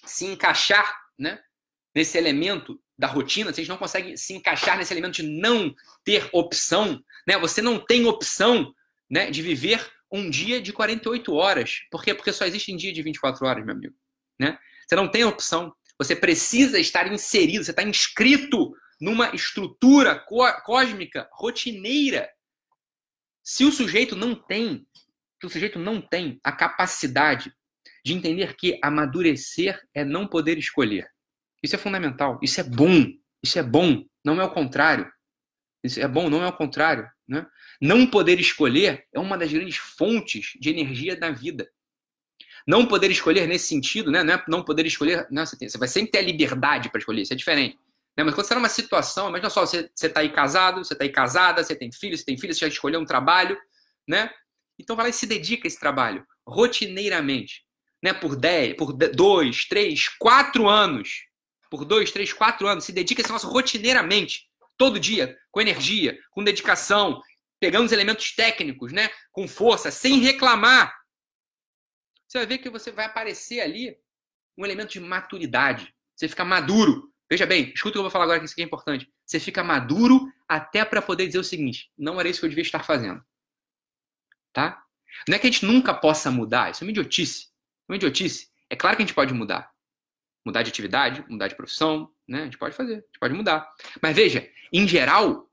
se 0.08 0.26
encaixar 0.26 0.96
né, 1.18 1.40
nesse 1.94 2.18
elemento 2.18 2.82
da 2.98 3.08
rotina, 3.08 3.54
se 3.54 3.60
a 3.60 3.64
gente 3.64 3.70
não 3.70 3.78
consegue 3.78 4.18
se 4.18 4.34
encaixar 4.34 4.78
nesse 4.78 4.94
elemento 4.94 5.22
de 5.22 5.24
não 5.24 5.74
ter 6.04 6.28
opção, 6.32 7.02
né, 7.28 7.38
você 7.38 7.62
não 7.62 7.80
tem 7.80 8.06
opção 8.06 8.74
né, 9.10 9.30
de 9.30 9.42
viver 9.42 9.92
um 10.12 10.30
dia 10.30 10.62
de 10.62 10.74
48 10.74 11.34
horas. 11.34 11.82
Por 11.92 12.04
quê? 12.04 12.14
Porque 12.14 12.34
só 12.34 12.46
existe 12.46 12.74
um 12.74 12.78
dia 12.78 12.94
de 12.94 13.04
24 13.04 13.46
horas, 13.46 13.66
meu 13.66 13.76
amigo. 13.76 13.96
Né? 14.40 14.58
Você 14.88 14.96
não 14.96 15.10
tem 15.10 15.24
opção. 15.26 15.76
Você 16.00 16.16
precisa 16.16 16.80
estar 16.80 17.12
inserido, 17.12 17.64
você 17.64 17.72
está 17.72 17.84
inscrito 17.84 18.74
numa 19.00 19.36
estrutura 19.36 20.24
cósmica 20.66 21.28
rotineira. 21.34 22.30
Se 23.44 23.66
o 23.66 23.72
sujeito 23.72 24.16
não 24.16 24.34
tem 24.34 24.88
que 25.40 25.46
o 25.46 25.50
sujeito 25.50 25.78
não 25.80 26.02
tem 26.02 26.40
a 26.44 26.52
capacidade 26.52 27.54
de 28.08 28.14
entender 28.14 28.56
que 28.56 28.80
amadurecer 28.82 29.78
é 29.94 30.06
não 30.06 30.26
poder 30.26 30.58
escolher. 30.58 31.10
Isso 31.62 31.76
é 31.76 31.78
fundamental. 31.78 32.40
Isso 32.42 32.62
é 32.62 32.64
bom. 32.64 33.06
Isso 33.44 33.60
é 33.60 33.64
bom. 33.64 34.06
Não 34.24 34.40
é 34.40 34.46
o 34.46 34.54
contrário. 34.54 35.12
Isso 35.84 36.00
é 36.00 36.08
bom, 36.08 36.30
não 36.30 36.42
é 36.42 36.48
o 36.48 36.54
contrário. 36.54 37.06
Né? 37.28 37.46
Não 37.82 38.08
poder 38.08 38.40
escolher 38.40 39.06
é 39.14 39.20
uma 39.20 39.38
das 39.38 39.52
grandes 39.52 39.76
fontes 39.76 40.54
de 40.58 40.70
energia 40.70 41.18
da 41.18 41.32
vida. 41.32 41.70
Não 42.66 42.86
poder 42.86 43.12
escolher 43.12 43.46
nesse 43.46 43.68
sentido, 43.68 44.10
né? 44.10 44.24
não 44.24 44.34
é 44.36 44.44
não 44.48 44.64
poder 44.64 44.86
escolher. 44.86 45.28
Não, 45.30 45.46
você, 45.46 45.58
tem, 45.58 45.68
você 45.68 45.78
vai 45.78 45.90
sempre 45.90 46.12
ter 46.12 46.20
a 46.20 46.22
liberdade 46.22 46.90
para 46.90 47.00
escolher, 47.00 47.24
isso 47.24 47.34
é 47.34 47.36
diferente. 47.36 47.78
Né? 48.16 48.24
Mas 48.24 48.34
quando 48.34 48.46
você 48.46 48.54
está 48.54 48.56
numa 48.56 48.70
situação, 48.70 49.28
imagina 49.28 49.50
só, 49.50 49.66
você 49.66 49.92
está 49.94 50.22
aí 50.22 50.30
casado, 50.30 50.84
você 50.84 50.94
está 50.94 51.04
aí 51.04 51.12
casada, 51.12 51.62
você 51.62 51.76
tem 51.76 51.92
filho, 51.92 52.18
você 52.18 52.24
tem 52.24 52.38
filho, 52.38 52.54
você 52.54 52.62
já 52.62 52.68
escolheu 52.70 53.02
um 53.02 53.06
trabalho, 53.06 53.58
né? 54.08 54.30
Então 54.80 54.96
vai 54.96 55.08
lá 55.08 55.10
e 55.10 55.14
se 55.14 55.26
dedica 55.26 55.68
a 55.68 55.70
esse 55.70 55.80
trabalho, 55.80 56.26
rotineiramente. 56.48 57.67
Né? 58.04 58.13
Por 58.13 58.36
10, 58.36 58.75
por 58.75 58.94
2, 58.94 59.66
3, 59.68 60.10
4 60.18 60.68
anos. 60.68 61.25
Por 61.70 61.84
2, 61.84 62.12
3, 62.12 62.34
4 62.34 62.68
anos, 62.68 62.86
se 62.86 62.92
dedica 62.92 63.22
a 63.22 63.24
esse 63.24 63.30
negócio 63.30 63.50
rotineiramente 63.50 64.48
todo 64.77 65.00
dia, 65.00 65.38
com 65.51 65.60
energia, 65.60 66.18
com 66.32 66.44
dedicação, 66.44 67.22
pegando 67.60 67.86
os 67.86 67.92
elementos 67.92 68.34
técnicos, 68.34 68.94
né? 68.94 69.10
Com 69.32 69.48
força, 69.48 69.92
sem 69.92 70.20
reclamar. 70.20 70.96
Você 72.27 72.38
vai 72.38 72.48
ver 72.48 72.58
que 72.60 72.70
você 72.70 72.92
vai 72.92 73.06
aparecer 73.06 73.60
ali 73.60 73.98
um 74.58 74.66
elemento 74.66 74.92
de 74.92 75.00
maturidade. 75.00 75.94
Você 76.16 76.27
fica 76.27 76.46
maduro. 76.46 77.12
Veja 77.30 77.46
bem, 77.46 77.72
escuta 77.74 77.89
o 77.89 77.92
que 77.94 77.98
eu 77.98 78.04
vou 78.04 78.12
falar 78.12 78.25
agora, 78.25 78.39
que 78.39 78.46
isso 78.46 78.54
aqui 78.54 78.62
é 78.62 78.66
importante. 78.66 79.12
Você 79.25 79.39
fica 79.39 79.63
maduro 79.63 80.32
até 80.48 80.86
para 80.86 81.01
poder 81.01 81.27
dizer 81.27 81.39
o 81.39 81.44
seguinte: 81.44 81.92
não 81.98 82.20
era 82.20 82.30
isso 82.30 82.39
que 82.39 82.46
eu 82.46 82.50
devia 82.50 82.62
estar 82.62 82.84
fazendo. 82.84 83.24
Tá? 84.54 84.84
Não 85.27 85.36
é 85.36 85.39
que 85.39 85.48
a 85.48 85.51
gente 85.51 85.66
nunca 85.66 85.94
possa 85.94 86.32
mudar, 86.32 86.72
isso 86.72 86.84
é 86.84 86.86
uma 86.86 86.92
idiotice. 86.92 87.48
Uma 87.88 87.96
idiotice. 87.96 88.50
É 88.70 88.75
claro 88.75 88.96
que 88.96 89.03
a 89.03 89.06
gente 89.06 89.15
pode 89.15 89.34
mudar. 89.34 89.72
Mudar 90.46 90.63
de 90.63 90.70
atividade, 90.70 91.25
mudar 91.29 91.48
de 91.48 91.56
profissão, 91.56 92.12
né? 92.27 92.41
A 92.41 92.46
gente 92.46 92.58
pode 92.58 92.75
fazer, 92.75 92.94
a 92.94 92.96
gente 92.96 93.20
pode 93.20 93.34
mudar. 93.34 93.70
Mas 94.01 94.15
veja, 94.15 94.50
em 94.72 94.88
geral, 94.88 95.50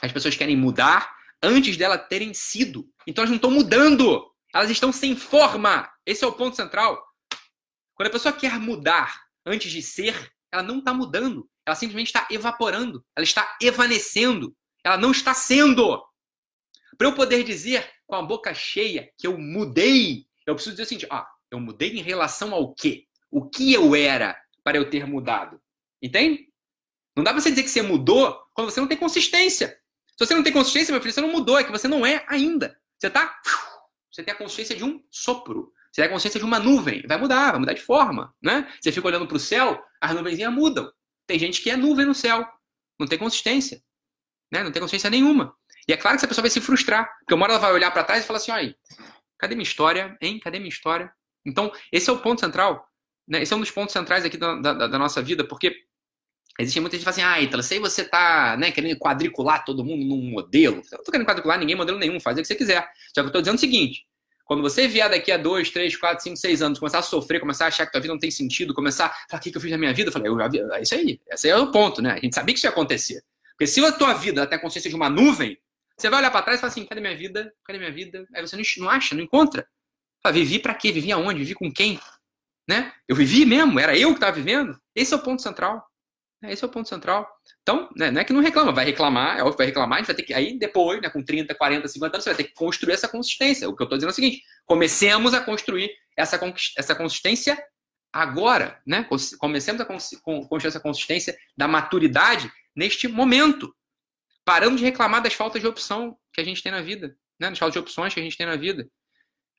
as 0.00 0.12
pessoas 0.12 0.36
querem 0.36 0.56
mudar 0.56 1.14
antes 1.42 1.76
dela 1.76 1.98
terem 1.98 2.32
sido. 2.34 2.88
Então 3.06 3.22
elas 3.22 3.30
não 3.30 3.36
estão 3.36 3.50
mudando. 3.50 4.30
Elas 4.54 4.70
estão 4.70 4.92
sem 4.92 5.16
forma. 5.16 5.90
Esse 6.04 6.24
é 6.24 6.26
o 6.26 6.32
ponto 6.32 6.56
central. 6.56 7.02
Quando 7.94 8.08
a 8.08 8.12
pessoa 8.12 8.32
quer 8.32 8.58
mudar 8.58 9.22
antes 9.46 9.70
de 9.70 9.82
ser, 9.82 10.32
ela 10.50 10.62
não 10.62 10.78
está 10.78 10.92
mudando. 10.92 11.48
Ela 11.66 11.76
simplesmente 11.76 12.08
está 12.08 12.26
evaporando. 12.30 13.04
Ela 13.16 13.24
está 13.24 13.56
evanecendo. 13.60 14.54
Ela 14.84 14.96
não 14.96 15.10
está 15.10 15.32
sendo. 15.32 16.02
Para 16.98 17.06
eu 17.06 17.14
poder 17.14 17.42
dizer 17.44 17.90
com 18.06 18.14
a 18.14 18.22
boca 18.22 18.52
cheia 18.52 19.10
que 19.18 19.26
eu 19.26 19.38
mudei, 19.38 20.26
eu 20.46 20.54
preciso 20.54 20.74
dizer 20.74 20.82
o 20.82 20.86
seguinte: 20.86 21.06
ah, 21.10 21.26
eu 21.52 21.60
mudei 21.60 21.90
em 21.90 22.02
relação 22.02 22.54
ao 22.54 22.74
quê? 22.74 23.06
O 23.30 23.48
que 23.48 23.72
eu 23.72 23.94
era 23.94 24.36
para 24.64 24.78
eu 24.78 24.88
ter 24.88 25.06
mudado? 25.06 25.60
Entende? 26.00 26.48
Não 27.16 27.22
dá 27.22 27.32
pra 27.32 27.40
você 27.40 27.50
dizer 27.50 27.62
que 27.62 27.70
você 27.70 27.82
mudou 27.82 28.42
quando 28.54 28.70
você 28.70 28.80
não 28.80 28.88
tem 28.88 28.96
consistência. 28.96 29.78
Se 30.16 30.26
você 30.26 30.34
não 30.34 30.42
tem 30.42 30.52
consistência, 30.52 30.92
meu 30.92 31.00
filho, 31.00 31.12
você 31.12 31.20
não 31.20 31.30
mudou, 31.30 31.58
é 31.58 31.64
que 31.64 31.70
você 31.70 31.88
não 31.88 32.04
é 32.06 32.24
ainda. 32.28 32.78
Você 32.98 33.10
tá. 33.10 33.38
Você 34.10 34.22
tem 34.22 34.34
a 34.34 34.36
consciência 34.36 34.76
de 34.76 34.84
um 34.84 35.02
sopro. 35.10 35.72
Você 35.90 36.02
tem 36.02 36.04
a 36.04 36.12
consciência 36.12 36.38
de 36.38 36.44
uma 36.44 36.58
nuvem. 36.58 37.02
Vai 37.06 37.18
mudar, 37.18 37.52
vai 37.52 37.60
mudar 37.60 37.72
de 37.72 37.80
forma. 37.80 38.34
Né? 38.42 38.70
Você 38.80 38.92
fica 38.92 39.06
olhando 39.06 39.26
para 39.26 39.36
o 39.36 39.40
céu, 39.40 39.82
as 40.00 40.14
nuvenzinhas 40.14 40.52
mudam. 40.52 40.90
Tem 41.26 41.38
gente 41.38 41.62
que 41.62 41.70
é 41.70 41.76
nuvem 41.76 42.06
no 42.06 42.14
céu. 42.14 42.46
Não 42.98 43.06
tem 43.06 43.18
consistência. 43.18 43.82
Né? 44.52 44.62
Não 44.62 44.70
tem 44.70 44.80
consistência 44.80 45.10
nenhuma. 45.10 45.56
E 45.88 45.92
é 45.92 45.96
claro 45.96 46.16
que 46.16 46.20
essa 46.20 46.28
pessoa 46.28 46.42
vai 46.42 46.50
se 46.50 46.60
frustrar. 46.60 47.10
Porque 47.20 47.34
uma 47.34 47.44
hora 47.44 47.54
ela 47.54 47.60
vai 47.60 47.72
olhar 47.72 47.90
para 47.90 48.04
trás 48.04 48.24
e 48.24 48.26
falar 48.26 48.38
assim: 48.38 48.52
aí, 48.52 48.74
cadê 49.38 49.54
minha 49.54 49.64
história? 49.64 50.16
Hein? 50.20 50.38
Cadê 50.38 50.58
minha 50.58 50.68
história? 50.68 51.12
Então, 51.44 51.72
esse 51.90 52.08
é 52.08 52.12
o 52.12 52.18
ponto 52.18 52.40
central. 52.40 52.88
Né? 53.26 53.42
Esse 53.42 53.52
é 53.52 53.56
um 53.56 53.60
dos 53.60 53.70
pontos 53.70 53.92
centrais 53.92 54.24
aqui 54.24 54.36
da, 54.36 54.54
da, 54.56 54.86
da 54.86 54.98
nossa 54.98 55.22
vida, 55.22 55.44
porque 55.44 55.74
Existe 56.58 56.80
muita 56.80 56.96
gente 56.96 57.06
que 57.06 57.12
fala 57.12 57.32
assim, 57.32 57.40
ah, 57.40 57.42
Ítalo, 57.42 57.62
sei 57.62 57.78
você 57.78 58.04
tá 58.04 58.56
né, 58.58 58.70
querendo 58.70 58.98
quadricular 58.98 59.64
todo 59.64 59.84
mundo 59.84 60.04
num 60.04 60.30
modelo. 60.30 60.82
Eu 60.92 60.98
não 60.98 61.04
tô 61.04 61.10
querendo 61.10 61.26
quadricular 61.26 61.58
ninguém, 61.58 61.74
modelo 61.74 61.98
nenhum, 61.98 62.20
faz 62.20 62.36
o 62.36 62.42
que 62.42 62.46
você 62.46 62.54
quiser. 62.54 62.86
Só 63.14 63.22
que 63.22 63.28
eu 63.28 63.32
tô 63.32 63.40
dizendo 63.40 63.56
o 63.56 63.60
seguinte: 63.60 64.06
quando 64.44 64.60
você 64.60 64.86
vier 64.86 65.08
daqui 65.08 65.32
a 65.32 65.38
dois, 65.38 65.70
três, 65.70 65.96
quatro, 65.96 66.22
cinco, 66.22 66.36
seis 66.36 66.60
anos, 66.60 66.78
começar 66.78 66.98
a 66.98 67.02
sofrer, 67.02 67.40
começar 67.40 67.64
a 67.64 67.68
achar 67.68 67.86
que 67.86 67.92
tua 67.92 68.02
vida 68.02 68.12
não 68.12 68.20
tem 68.20 68.30
sentido, 68.30 68.74
começar 68.74 69.06
a 69.06 69.08
falar, 69.30 69.40
o 69.40 69.42
que, 69.42 69.50
que 69.50 69.56
eu 69.56 69.62
fiz 69.62 69.70
na 69.70 69.78
minha 69.78 69.94
vida? 69.94 70.08
Eu 70.08 70.12
falei, 70.12 70.30
eu 70.30 70.38
já 70.38 70.48
vi, 70.48 70.60
é 70.60 70.82
isso 70.82 70.94
aí, 70.94 71.20
esse 71.30 71.46
aí 71.50 71.52
é 71.52 71.56
o 71.56 71.70
ponto, 71.72 72.02
né? 72.02 72.12
A 72.12 72.18
gente 72.18 72.34
sabia 72.34 72.52
que 72.52 72.58
isso 72.58 72.66
ia 72.66 72.70
acontecer. 72.70 73.24
Porque 73.52 73.66
se 73.66 73.82
a 73.82 73.90
tua 73.90 74.12
vida 74.12 74.46
tem 74.46 74.58
a 74.58 74.60
consciência 74.60 74.90
de 74.90 74.96
uma 74.96 75.08
nuvem, 75.08 75.56
você 75.96 76.10
vai 76.10 76.20
olhar 76.20 76.30
para 76.30 76.42
trás 76.42 76.58
e 76.58 76.60
falar 76.60 76.70
assim, 76.70 76.84
cadê 76.84 77.00
minha 77.00 77.16
vida? 77.16 77.50
Cadê 77.64 77.78
minha 77.78 77.92
vida? 77.92 78.26
Aí 78.34 78.46
você 78.46 78.60
não 78.78 78.90
acha, 78.90 79.14
não 79.14 79.22
encontra. 79.22 79.66
Fala, 80.22 80.34
vivi 80.34 80.58
para 80.58 80.74
quê? 80.74 80.92
Vivi 80.92 81.10
aonde? 81.10 81.40
Vivi 81.40 81.54
com 81.54 81.70
quem? 81.72 81.98
Né? 82.68 82.92
Eu 83.08 83.16
vivi 83.16 83.44
mesmo? 83.44 83.78
Era 83.80 83.96
eu 83.96 84.10
que 84.10 84.14
estava 84.14 84.32
vivendo? 84.32 84.78
Esse 84.94 85.12
é 85.12 85.16
o 85.16 85.22
ponto 85.22 85.42
central. 85.42 85.84
Esse 86.44 86.64
é 86.64 86.66
o 86.66 86.70
ponto 86.70 86.88
central. 86.88 87.28
Então, 87.62 87.88
né, 87.96 88.10
não 88.10 88.20
é 88.20 88.24
que 88.24 88.32
não 88.32 88.40
reclama, 88.40 88.72
vai 88.72 88.84
reclamar, 88.84 89.38
é 89.38 89.40
óbvio 89.40 89.52
que 89.52 89.58
vai 89.58 89.66
reclamar, 89.66 89.98
a 89.98 90.00
gente 90.00 90.08
vai 90.08 90.16
ter 90.16 90.22
que, 90.24 90.34
aí 90.34 90.58
depois, 90.58 91.00
né, 91.00 91.08
com 91.08 91.22
30, 91.22 91.54
40, 91.54 91.86
50 91.86 92.16
anos, 92.16 92.24
você 92.24 92.30
vai 92.30 92.36
ter 92.36 92.44
que 92.44 92.54
construir 92.54 92.94
essa 92.94 93.08
consistência. 93.08 93.68
O 93.68 93.76
que 93.76 93.82
eu 93.82 93.84
estou 93.84 93.96
dizendo 93.96 94.10
é 94.10 94.12
o 94.12 94.14
seguinte: 94.14 94.42
comecemos 94.66 95.34
a 95.34 95.40
construir 95.40 95.92
essa, 96.16 96.40
essa 96.76 96.94
consistência 96.94 97.56
agora, 98.12 98.80
né? 98.86 99.06
Comecemos 99.38 99.80
a 99.80 99.84
construir 99.84 100.66
essa 100.66 100.80
consistência 100.80 101.36
da 101.56 101.66
maturidade 101.66 102.50
neste 102.74 103.08
momento. 103.08 103.74
Parando 104.44 104.76
de 104.76 104.84
reclamar 104.84 105.22
das 105.22 105.34
faltas 105.34 105.62
de 105.62 105.68
opção 105.68 106.18
que 106.32 106.40
a 106.40 106.44
gente 106.44 106.62
tem 106.62 106.72
na 106.72 106.82
vida, 106.82 107.16
né? 107.40 107.50
Das 107.50 107.58
faltas 107.58 107.74
de 107.74 107.78
opções 107.78 108.12
que 108.12 108.20
a 108.20 108.22
gente 108.22 108.36
tem 108.36 108.46
na 108.46 108.56
vida. 108.56 108.86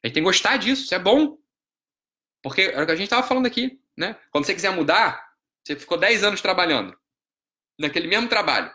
A 0.03 0.07
gente 0.07 0.15
tem 0.15 0.23
que 0.23 0.29
gostar 0.29 0.57
disso, 0.57 0.83
isso 0.83 0.95
é 0.95 0.99
bom. 0.99 1.37
Porque 2.41 2.61
é 2.61 2.81
o 2.81 2.85
que 2.85 2.91
a 2.91 2.95
gente 2.95 3.05
estava 3.05 3.25
falando 3.25 3.45
aqui, 3.45 3.79
né? 3.97 4.19
Quando 4.29 4.45
você 4.45 4.53
quiser 4.53 4.71
mudar, 4.71 5.33
você 5.63 5.75
ficou 5.75 5.97
10 5.97 6.25
anos 6.25 6.41
trabalhando 6.41 6.97
naquele 7.79 8.07
mesmo 8.07 8.27
trabalho. 8.27 8.71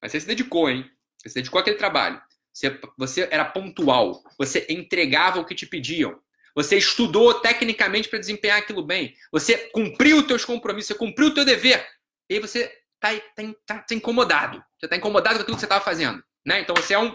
Mas 0.00 0.12
você 0.12 0.20
se 0.20 0.26
dedicou, 0.26 0.70
hein? 0.70 0.90
Você 1.18 1.28
se 1.28 1.34
dedicou 1.34 1.60
àquele 1.60 1.76
trabalho. 1.76 2.20
Você, 2.52 2.80
você 2.96 3.28
era 3.30 3.44
pontual. 3.44 4.22
Você 4.38 4.66
entregava 4.68 5.38
o 5.38 5.44
que 5.44 5.54
te 5.54 5.66
pediam. 5.66 6.18
Você 6.54 6.76
estudou 6.76 7.34
tecnicamente 7.34 8.08
para 8.08 8.18
desempenhar 8.18 8.58
aquilo 8.58 8.82
bem. 8.82 9.14
Você 9.30 9.68
cumpriu 9.68 10.18
os 10.18 10.26
teus 10.26 10.44
compromissos, 10.44 10.88
você 10.88 10.94
cumpriu 10.94 11.28
o 11.28 11.34
teu 11.34 11.44
dever. 11.44 11.86
E 12.28 12.34
aí 12.34 12.40
você 12.40 12.64
está 12.94 13.14
tá, 13.36 13.54
tá, 13.64 13.78
tá 13.82 13.94
incomodado. 13.94 14.58
Você 14.78 14.86
está 14.86 14.96
incomodado 14.96 15.36
com 15.36 15.42
aquilo 15.42 15.56
que 15.56 15.60
você 15.60 15.66
estava 15.66 15.84
fazendo. 15.84 16.22
Né? 16.44 16.60
Então 16.60 16.74
você 16.74 16.94
é 16.94 16.98
um. 16.98 17.14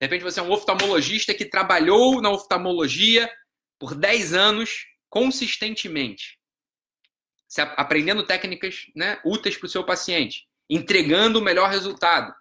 De 0.00 0.06
repente 0.06 0.22
você 0.22 0.40
é 0.40 0.42
um 0.42 0.50
oftalmologista 0.50 1.34
que 1.34 1.44
trabalhou 1.44 2.20
na 2.20 2.30
oftalmologia 2.30 3.30
por 3.78 3.94
10 3.94 4.34
anos 4.34 4.86
consistentemente 5.08 6.38
aprendendo 7.76 8.26
técnicas 8.26 8.86
né, 8.94 9.20
úteis 9.24 9.56
para 9.56 9.66
o 9.66 9.70
seu 9.70 9.84
paciente, 9.84 10.46
entregando 10.68 11.38
o 11.38 11.42
melhor 11.42 11.70
resultado. 11.70 12.34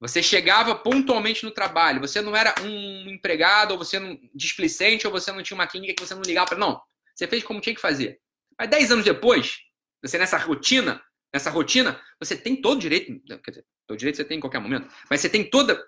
Você 0.00 0.22
chegava 0.22 0.74
pontualmente 0.74 1.44
no 1.44 1.50
trabalho, 1.50 2.00
você 2.00 2.20
não 2.20 2.34
era 2.36 2.54
um 2.62 3.08
empregado, 3.08 3.72
ou 3.72 3.78
você 3.78 3.98
não 3.98 4.18
displicente, 4.34 5.06
ou 5.06 5.12
você 5.12 5.32
não 5.32 5.42
tinha 5.42 5.56
uma 5.56 5.66
clínica 5.66 5.94
que 5.94 6.06
você 6.06 6.14
não 6.14 6.22
ligava 6.22 6.48
para. 6.48 6.58
Não, 6.58 6.80
você 7.14 7.26
fez 7.26 7.42
como 7.42 7.60
tinha 7.60 7.74
que 7.74 7.80
fazer. 7.80 8.20
Mas 8.58 8.68
dez 8.68 8.90
anos 8.90 9.04
depois, 9.04 9.58
você 10.02 10.18
nessa 10.18 10.38
rotina, 10.38 11.02
nessa 11.32 11.50
rotina, 11.50 12.00
você 12.20 12.36
tem 12.36 12.60
todo 12.60 12.76
o 12.76 12.80
direito, 12.80 13.20
quer 13.42 13.50
dizer, 13.50 13.66
todo 13.86 13.98
direito 13.98 14.16
você 14.16 14.24
tem 14.24 14.38
em 14.38 14.40
qualquer 14.40 14.60
momento, 14.60 14.92
mas 15.10 15.20
você 15.20 15.28
tem 15.28 15.48
toda. 15.48 15.82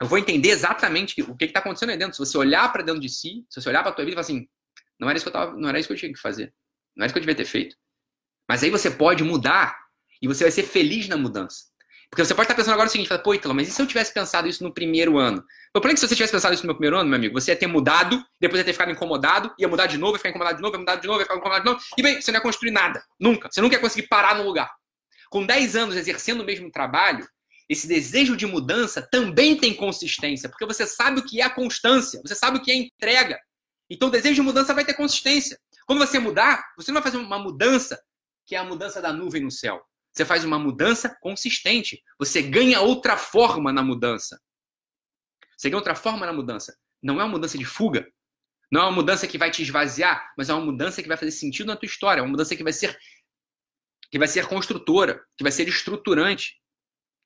Eu 0.00 0.06
vou 0.06 0.18
entender 0.18 0.50
exatamente 0.50 1.22
o 1.22 1.34
que 1.34 1.46
está 1.46 1.60
acontecendo 1.60 1.90
aí 1.90 1.96
dentro. 1.96 2.14
Se 2.14 2.18
você 2.18 2.36
olhar 2.36 2.70
para 2.72 2.82
dentro 2.82 3.00
de 3.00 3.08
si, 3.08 3.44
se 3.48 3.60
você 3.60 3.68
olhar 3.68 3.82
para 3.82 3.92
a 3.92 3.94
tua 3.94 4.04
vida 4.04 4.20
e 4.20 4.22
falar 4.22 4.38
assim, 4.38 4.46
não 4.98 5.08
era 5.08 5.16
isso 5.16 5.24
que 5.24 5.28
eu 5.28 5.32
tava, 5.32 5.56
não 5.56 5.68
era 5.68 5.78
isso 5.78 5.88
que 5.88 5.94
eu 5.94 5.98
tinha 5.98 6.12
que 6.12 6.20
fazer. 6.20 6.52
Não 6.94 7.04
é 7.04 7.06
isso 7.06 7.14
que 7.14 7.18
eu 7.18 7.22
devia 7.22 7.34
ter 7.34 7.44
feito. 7.44 7.76
Mas 8.48 8.62
aí 8.62 8.70
você 8.70 8.90
pode 8.90 9.24
mudar 9.24 9.76
e 10.20 10.28
você 10.28 10.44
vai 10.44 10.50
ser 10.50 10.62
feliz 10.62 11.08
na 11.08 11.16
mudança. 11.16 11.64
Porque 12.10 12.24
você 12.24 12.34
pode 12.34 12.44
estar 12.44 12.54
pensando 12.54 12.74
agora 12.74 12.88
o 12.88 12.90
seguinte, 12.90 13.08
fala, 13.08 13.22
pô, 13.22 13.34
Italo, 13.34 13.54
mas 13.54 13.68
e 13.68 13.72
se 13.72 13.82
eu 13.82 13.86
tivesse 13.86 14.14
pensado 14.14 14.46
isso 14.46 14.62
no 14.62 14.72
primeiro 14.72 15.18
ano? 15.18 15.38
O 15.70 15.72
problema 15.72 15.92
é 15.92 15.94
que 15.94 16.00
se 16.00 16.08
você 16.08 16.14
tivesse 16.14 16.32
pensado 16.32 16.54
isso 16.54 16.62
no 16.62 16.68
meu 16.68 16.76
primeiro 16.76 16.96
ano, 16.96 17.08
meu 17.08 17.16
amigo, 17.16 17.38
você 17.38 17.50
ia 17.50 17.56
ter 17.56 17.66
mudado, 17.66 18.24
depois 18.40 18.60
ia 18.60 18.64
ter 18.64 18.72
ficado 18.72 18.92
incomodado, 18.92 19.52
ia 19.58 19.66
mudar 19.66 19.86
de 19.86 19.98
novo, 19.98 20.12
ia 20.14 20.18
ficar 20.18 20.30
incomodado 20.30 20.56
de 20.56 20.62
novo, 20.62 20.74
ia 20.74 20.78
mudar 20.78 20.96
de 20.96 21.06
novo, 21.06 21.18
ia 21.20 21.24
ficar 21.24 21.36
incomodado 21.36 21.64
de 21.64 21.70
novo, 21.70 21.84
e 21.98 22.02
bem, 22.02 22.20
você 22.20 22.30
não 22.30 22.38
ia 22.38 22.42
construir 22.42 22.70
nada. 22.70 23.04
Nunca. 23.18 23.48
Você 23.50 23.60
nunca 23.60 23.74
ia 23.74 23.80
conseguir 23.80 24.06
parar 24.06 24.36
no 24.36 24.44
lugar. 24.44 24.70
Com 25.28 25.44
10 25.44 25.74
anos 25.74 25.96
exercendo 25.96 26.42
o 26.42 26.44
mesmo 26.44 26.70
trabalho, 26.70 27.26
esse 27.68 27.86
desejo 27.86 28.36
de 28.36 28.46
mudança 28.46 29.02
também 29.02 29.56
tem 29.56 29.74
consistência, 29.74 30.48
porque 30.48 30.66
você 30.66 30.86
sabe 30.86 31.20
o 31.20 31.24
que 31.24 31.40
é 31.40 31.44
a 31.44 31.50
constância, 31.50 32.20
você 32.24 32.34
sabe 32.34 32.58
o 32.58 32.62
que 32.62 32.70
é 32.70 32.74
entrega. 32.74 33.38
Então 33.90 34.08
o 34.08 34.10
desejo 34.10 34.36
de 34.36 34.42
mudança 34.42 34.72
vai 34.74 34.84
ter 34.84 34.94
consistência. 34.94 35.58
Quando 35.86 35.98
você 35.98 36.18
mudar, 36.18 36.64
você 36.76 36.90
não 36.90 37.00
vai 37.00 37.10
fazer 37.10 37.22
uma 37.22 37.38
mudança 37.38 38.00
que 38.44 38.54
é 38.54 38.58
a 38.58 38.64
mudança 38.64 39.02
da 39.02 39.12
nuvem 39.12 39.42
no 39.42 39.50
céu. 39.50 39.84
Você 40.12 40.24
faz 40.24 40.44
uma 40.44 40.58
mudança 40.58 41.14
consistente. 41.20 42.02
Você 42.18 42.40
ganha 42.40 42.80
outra 42.80 43.16
forma 43.16 43.72
na 43.72 43.82
mudança. 43.82 44.40
Você 45.56 45.68
ganha 45.68 45.78
outra 45.78 45.94
forma 45.94 46.24
na 46.24 46.32
mudança. 46.32 46.76
Não 47.02 47.20
é 47.20 47.24
uma 47.24 47.32
mudança 47.32 47.58
de 47.58 47.64
fuga. 47.64 48.06
Não 48.70 48.80
é 48.80 48.84
uma 48.84 48.92
mudança 48.92 49.26
que 49.26 49.38
vai 49.38 49.50
te 49.50 49.62
esvaziar, 49.62 50.32
mas 50.36 50.48
é 50.48 50.54
uma 50.54 50.64
mudança 50.64 51.02
que 51.02 51.08
vai 51.08 51.16
fazer 51.16 51.32
sentido 51.32 51.66
na 51.66 51.76
tua 51.76 51.86
história. 51.86 52.20
É 52.20 52.22
uma 52.22 52.30
mudança 52.30 52.56
que 52.56 52.64
vai 52.64 52.72
ser 52.72 52.96
que 54.10 54.18
vai 54.18 54.28
ser 54.28 54.46
construtora, 54.46 55.20
que 55.36 55.42
vai 55.42 55.50
ser 55.50 55.66
estruturante, 55.68 56.54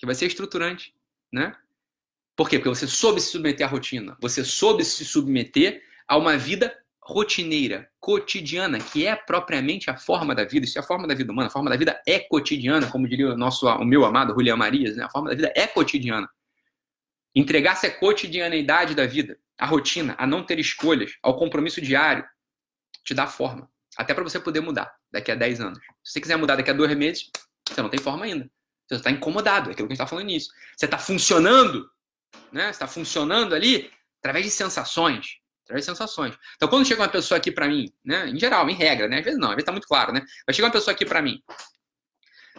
que 0.00 0.06
vai 0.06 0.14
ser 0.14 0.26
estruturante, 0.26 0.94
né? 1.30 1.54
Por 2.34 2.48
quê? 2.48 2.58
Porque 2.58 2.70
você 2.70 2.86
soube 2.86 3.20
se 3.20 3.30
submeter 3.30 3.66
à 3.66 3.70
rotina. 3.70 4.16
Você 4.18 4.42
soube 4.42 4.82
se 4.82 5.04
submeter 5.04 5.82
a 6.08 6.16
uma 6.16 6.38
vida 6.38 6.74
rotineira, 7.02 7.90
cotidiana, 8.00 8.78
que 8.78 9.06
é 9.06 9.14
propriamente 9.14 9.90
a 9.90 9.96
forma 9.98 10.34
da 10.34 10.44
vida. 10.44 10.64
Isso 10.64 10.78
é 10.78 10.80
a 10.80 10.84
forma 10.84 11.06
da 11.06 11.14
vida 11.14 11.30
humana. 11.30 11.48
A 11.48 11.50
forma 11.50 11.68
da 11.68 11.76
vida 11.76 12.00
é 12.06 12.18
cotidiana, 12.18 12.90
como 12.90 13.06
diria 13.06 13.28
o, 13.28 13.36
nosso, 13.36 13.68
o 13.68 13.84
meu 13.84 14.06
amado 14.06 14.32
Julian 14.32 14.56
Marias. 14.56 14.96
Né? 14.96 15.04
A 15.04 15.10
forma 15.10 15.28
da 15.28 15.36
vida 15.36 15.52
é 15.54 15.66
cotidiana. 15.66 16.26
Entregar-se 17.34 17.86
à 17.86 17.90
cotidianeidade 17.90 18.94
da 18.94 19.06
vida, 19.06 19.38
à 19.58 19.66
rotina, 19.66 20.14
a 20.18 20.26
não 20.26 20.42
ter 20.42 20.58
escolhas, 20.58 21.12
ao 21.22 21.36
compromisso 21.36 21.80
diário, 21.82 22.24
te 23.04 23.12
dá 23.12 23.26
forma. 23.26 23.70
Até 23.98 24.14
para 24.14 24.24
você 24.24 24.40
poder 24.40 24.60
mudar 24.60 24.90
daqui 25.12 25.30
a 25.30 25.34
10 25.34 25.60
anos. 25.60 25.78
Se 26.02 26.14
você 26.14 26.20
quiser 26.22 26.36
mudar 26.36 26.56
daqui 26.56 26.70
a 26.70 26.74
dois 26.74 26.96
meses, 26.96 27.30
você 27.68 27.82
não 27.82 27.90
tem 27.90 28.00
forma 28.00 28.24
ainda. 28.24 28.50
Você 28.90 29.00
está 29.00 29.10
incomodado, 29.10 29.70
é 29.70 29.72
aquilo 29.72 29.86
que 29.86 29.92
a 29.92 29.94
gente 29.94 30.02
está 30.02 30.06
falando 30.06 30.26
nisso. 30.26 30.50
Você 30.76 30.84
está 30.84 30.98
funcionando, 30.98 31.88
né? 32.52 32.64
Você 32.64 32.70
está 32.70 32.88
funcionando 32.88 33.54
ali 33.54 33.88
através 34.18 34.44
de 34.44 34.50
sensações. 34.50 35.38
Através 35.64 35.86
de 35.86 35.92
sensações. 35.92 36.36
Então, 36.56 36.68
quando 36.68 36.84
chega 36.84 37.00
uma 37.00 37.08
pessoa 37.08 37.38
aqui 37.38 37.52
para 37.52 37.68
mim, 37.68 37.88
né? 38.04 38.28
Em 38.28 38.38
geral, 38.38 38.68
em 38.68 38.74
regra, 38.74 39.06
né? 39.06 39.18
Às 39.18 39.24
vezes 39.24 39.38
não, 39.38 39.48
às 39.48 39.54
vezes 39.54 39.62
está 39.62 39.72
muito 39.72 39.86
claro, 39.86 40.12
né? 40.12 40.24
Vai 40.44 40.52
chegar 40.52 40.66
uma 40.66 40.72
pessoa 40.72 40.92
aqui 40.92 41.06
para 41.06 41.22
mim. 41.22 41.40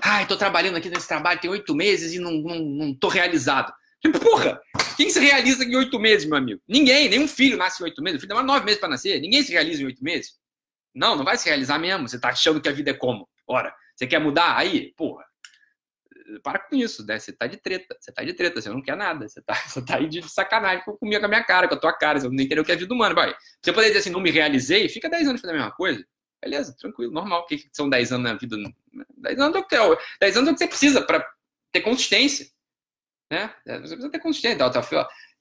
Ai, 0.02 0.24
estou 0.24 0.38
trabalhando 0.38 0.78
aqui 0.78 0.90
nesse 0.90 1.08
trabalho 1.08 1.40
tem 1.40 1.52
oito 1.52 1.76
meses 1.76 2.14
e 2.14 2.20
não, 2.20 2.32
não, 2.32 2.60
não 2.60 2.96
tô 2.96 3.10
realizado. 3.10 3.74
Porra, 4.22 4.60
quem 4.96 5.10
se 5.10 5.20
realiza 5.20 5.64
em 5.64 5.76
oito 5.76 6.00
meses, 6.00 6.26
meu 6.26 6.38
amigo? 6.38 6.62
Ninguém, 6.68 7.10
nenhum 7.10 7.28
filho 7.28 7.58
nasce 7.58 7.84
em 7.84 7.86
oito 7.86 8.02
meses. 8.02 8.18
O 8.18 8.22
filho 8.22 8.30
demora 8.30 8.48
nove 8.48 8.66
meses 8.66 8.80
para 8.80 8.90
nascer. 8.90 9.20
Ninguém 9.20 9.44
se 9.44 9.52
realiza 9.52 9.84
em 9.84 9.86
oito 9.86 10.04
meses. 10.04 10.40
Não, 10.96 11.16
não 11.16 11.26
vai 11.26 11.38
se 11.38 11.48
realizar 11.48 11.78
mesmo. 11.78 12.08
Você 12.08 12.20
tá 12.20 12.30
achando 12.30 12.62
que 12.62 12.70
a 12.70 12.72
vida 12.72 12.92
é 12.92 12.94
como? 12.94 13.30
Ora, 13.46 13.76
você 13.96 14.08
quer 14.08 14.20
mudar? 14.20 14.58
Aí, 14.58 14.94
porra, 14.96 15.24
para 16.40 16.60
com 16.60 16.76
isso, 16.76 17.06
né? 17.06 17.20
Você 17.20 17.32
tá 17.32 17.48
de 17.48 17.58
treta, 17.58 17.96
você 18.00 18.12
tá 18.12 18.24
de 18.24 18.34
treta, 18.34 18.62
você 18.62 18.70
não 18.70 18.82
quer 18.82 18.96
nada, 18.96 19.28
você 19.28 19.42
tá, 19.42 19.54
você 19.68 19.84
tá 19.84 19.98
aí 19.98 20.08
de 20.08 20.22
sacanagem 20.30 20.84
comigo, 20.84 21.20
com 21.20 21.26
a 21.26 21.30
minha 21.30 21.44
cara, 21.44 21.68
com 21.68 21.76
a 21.76 21.80
tua 21.80 21.94
cara, 21.94 22.20
você 22.20 22.28
não 22.28 22.34
entendeu 22.34 22.64
o 22.64 22.66
que 22.66 22.72
é 22.72 22.76
vida 22.76 22.94
humana, 22.94 23.16
vai. 23.16 23.36
Você 23.62 23.74
poder 23.74 23.88
dizer 23.88 24.00
assim, 24.00 24.10
não 24.10 24.22
me 24.22 24.32
realizei, 24.32 24.88
fica 24.90 25.10
10 25.10 25.28
anos 25.28 25.42
fazendo 25.42 25.56
a 25.56 25.60
mesma 25.60 25.76
coisa. 25.76 26.06
Beleza, 26.42 26.76
tranquilo, 26.80 27.12
normal. 27.12 27.42
O 27.42 27.46
que, 27.46 27.58
que 27.58 27.70
são 27.72 27.88
10 27.90 28.14
anos 28.14 28.32
na 28.32 28.38
vida? 28.38 28.58
10 29.18 29.40
anos 29.40 29.56
é 29.56 29.60
o 29.60 29.64
que, 29.64 29.76
10 30.20 30.38
anos 30.38 30.50
é 30.50 30.52
o 30.52 30.56
que 30.56 30.60
você 30.60 30.68
precisa 30.68 31.02
para 31.02 31.26
ter 31.72 31.82
consistência. 31.82 32.48
Né? 33.32 33.50
Você 33.66 33.96
precisa 33.96 34.10
ter 34.10 34.20
consistência. 34.20 34.56
Então, 34.56 34.68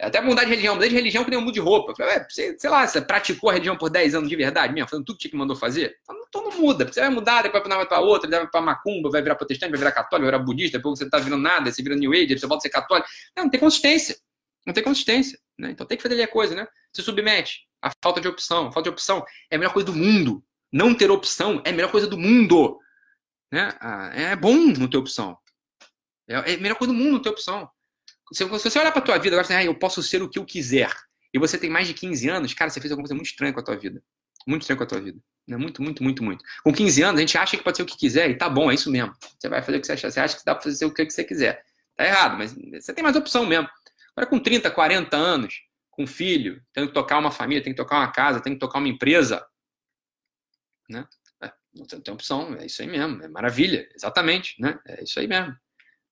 até 0.01 0.21
mudar 0.21 0.45
de 0.45 0.51
religião, 0.51 0.77
mudar 0.77 0.87
de 0.87 0.95
religião 0.95 1.25
que 1.25 1.31
nem 1.31 1.39
um 1.41 1.43
mundo 1.43 1.53
de 1.53 1.59
roupa. 1.59 1.93
Falei, 1.97 2.25
sei, 2.29 2.57
sei 2.57 2.71
lá, 2.71 2.87
você 2.87 3.01
praticou 3.01 3.51
a 3.51 3.55
religião 3.55 3.77
por 3.77 3.91
10 3.91 4.15
anos 4.15 4.29
de 4.29 4.37
verdade 4.37 4.73
mesmo, 4.73 4.89
fazendo 4.89 5.05
tudo 5.05 5.19
que 5.19 5.35
mandou 5.37 5.57
fazer? 5.57 5.99
Então, 6.01 6.17
então 6.29 6.45
não 6.45 6.57
muda. 6.57 6.87
Você 6.87 7.01
vai 7.01 7.11
mudar, 7.11 7.43
depois 7.43 7.65
vai 7.67 7.87
para 7.87 7.99
outra, 7.99 8.31
vai 8.31 8.47
para 8.47 8.61
macumba, 8.61 9.11
vai 9.11 9.21
virar 9.21 9.35
protestante, 9.35 9.71
vai 9.71 9.79
virar 9.81 9.91
católico, 9.91 10.21
vai 10.21 10.31
virar 10.31 10.39
budista, 10.39 10.79
depois 10.79 11.01
você 11.01 11.11
tá 11.11 11.19
virando 11.19 11.43
nada, 11.43 11.73
você 11.73 11.83
vira 11.83 11.97
New 11.97 12.13
Age, 12.13 12.39
você 12.39 12.47
volta 12.47 12.61
a 12.61 12.63
ser 12.63 12.71
católico. 12.71 13.09
Não, 13.37 13.45
não 13.45 13.51
tem 13.51 13.59
consistência. 13.59 14.17
Não 14.65 14.73
tem 14.73 14.85
consistência. 14.85 15.37
Né? 15.59 15.73
Então 15.73 15.85
tem 15.85 15.97
que 15.97 16.03
fazer 16.03 16.23
a 16.23 16.29
coisa, 16.29 16.55
né? 16.55 16.69
Se 16.95 17.03
submete. 17.03 17.67
A 17.83 17.91
falta 18.01 18.21
de 18.21 18.29
opção. 18.29 18.69
A 18.69 18.73
falta 18.73 18.89
de 18.89 18.91
opção 18.91 19.25
é 19.51 19.57
a 19.57 19.59
melhor 19.59 19.73
coisa 19.73 19.87
do 19.87 19.97
mundo. 19.97 20.45
Não 20.73 20.95
ter 20.95 21.11
opção 21.11 21.61
é 21.65 21.71
a 21.71 21.73
melhor 21.73 21.91
coisa 21.91 22.07
do 22.07 22.17
mundo. 22.17 22.79
Né? 23.53 23.77
Ah, 23.81 24.13
é 24.15 24.37
bom 24.37 24.55
não 24.55 24.89
ter 24.89 24.97
opção. 24.97 25.37
É, 26.29 26.35
é 26.35 26.55
a 26.55 26.59
melhor 26.59 26.77
coisa 26.77 26.93
do 26.93 26.99
mundo 26.99 27.15
não 27.15 27.23
ter 27.23 27.31
opção. 27.31 27.69
Se 28.33 28.45
você 28.45 28.79
olhar 28.79 28.93
para 28.93 29.03
tua 29.03 29.19
vida 29.19 29.39
agora, 29.39 29.59
ah, 29.59 29.65
eu 29.65 29.75
posso 29.75 30.03
ser 30.03 30.23
o 30.23 30.29
que 30.29 30.39
eu 30.39 30.45
quiser, 30.45 30.91
e 31.33 31.39
você 31.39 31.59
tem 31.59 31.71
mais 31.71 31.87
de 31.87 31.95
15 31.95 32.29
anos, 32.29 32.55
cara, 32.55 32.71
você 32.71 32.81
fez 32.81 32.91
alguma 32.91 33.05
coisa 33.05 33.15
muito 33.15 33.27
estranha 33.27 33.53
com 33.53 33.61
a 33.61 33.63
tua 33.63 33.77
vida. 33.77 34.03
Muito 34.47 34.63
estranha 34.63 34.79
com 34.79 34.85
a 34.85 34.87
tua 34.87 35.01
vida. 35.01 35.19
Né? 35.47 35.57
Muito, 35.57 35.83
muito, 35.83 36.03
muito, 36.03 36.23
muito. 36.23 36.45
Com 36.63 36.73
15 36.73 37.03
anos, 37.03 37.19
a 37.19 37.21
gente 37.21 37.37
acha 37.37 37.57
que 37.57 37.63
pode 37.63 37.77
ser 37.77 37.83
o 37.83 37.87
que 37.87 37.97
quiser, 37.97 38.31
e 38.31 38.37
tá 38.37 38.49
bom, 38.49 38.71
é 38.71 38.75
isso 38.75 38.91
mesmo. 38.91 39.15
Você 39.39 39.49
vai 39.49 39.63
fazer 39.63 39.79
o 39.79 39.81
que 39.81 39.87
você 39.87 39.93
acha. 39.93 40.11
Você 40.11 40.21
acha 40.21 40.39
que 40.39 40.45
dá 40.45 40.55
para 40.55 40.65
fazer 40.65 40.85
o 40.85 40.95
que 40.95 41.11
você 41.11 41.25
quiser. 41.25 41.65
Tá 41.97 42.05
errado, 42.07 42.39
mas 42.39 42.55
você 42.55 42.95
tem 42.95 43.05
mais 43.05 43.17
opção 43.17 43.45
mesmo. 43.47 43.69
Agora, 44.17 44.31
com 44.31 44.39
30, 44.39 44.71
40 44.71 45.17
anos, 45.17 45.63
com 45.91 46.07
filho, 46.07 46.63
tem 46.73 46.87
que 46.87 46.95
tocar 46.95 47.19
uma 47.19 47.31
família, 47.31 47.63
tem 47.63 47.73
que 47.73 47.77
tocar 47.77 47.99
uma 47.99 48.11
casa, 48.11 48.41
tem 48.41 48.55
que 48.55 48.59
tocar 48.59 48.79
uma 48.79 48.89
empresa, 48.89 49.47
né? 50.89 51.07
É, 51.43 51.53
não 51.75 51.87
tem 51.87 52.15
opção, 52.15 52.54
é 52.54 52.67
isso 52.67 52.81
aí 52.83 52.89
mesmo, 52.89 53.23
é 53.23 53.28
maravilha, 53.28 53.89
exatamente, 53.95 54.61
né? 54.61 54.78
É 54.87 55.02
isso 55.04 55.21
aí 55.21 55.26
mesmo, 55.26 55.54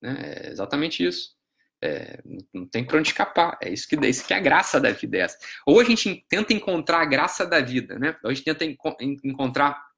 né? 0.01 0.17
É 0.21 0.51
exatamente 0.51 1.05
isso. 1.05 1.38
É, 1.81 2.21
não 2.53 2.67
tem 2.67 2.85
para 2.85 2.99
onde 2.99 3.09
escapar. 3.09 3.57
É 3.63 3.71
isso 3.71 3.89
que, 3.89 3.97
é 3.97 4.09
isso 4.09 4.27
que 4.27 4.35
é 4.35 4.37
a 4.37 4.41
graça 4.41 4.81
da 4.81 4.91
vida. 4.91 5.17
É 5.17 5.21
essa. 5.21 5.39
Ou 5.67 5.81
a 5.81 5.85
gente 5.85 6.25
tenta 6.29 6.53
encontrar 6.53 7.01
a 7.01 7.05
graça 7.05 7.47
da 7.47 7.61
vida, 7.61 7.99
né? 7.99 8.17
Ou 8.23 8.31
a 8.31 8.35
gente 8.35 8.45
tenta 8.45 8.65
enco 8.65 8.97
encontrar 9.01 9.89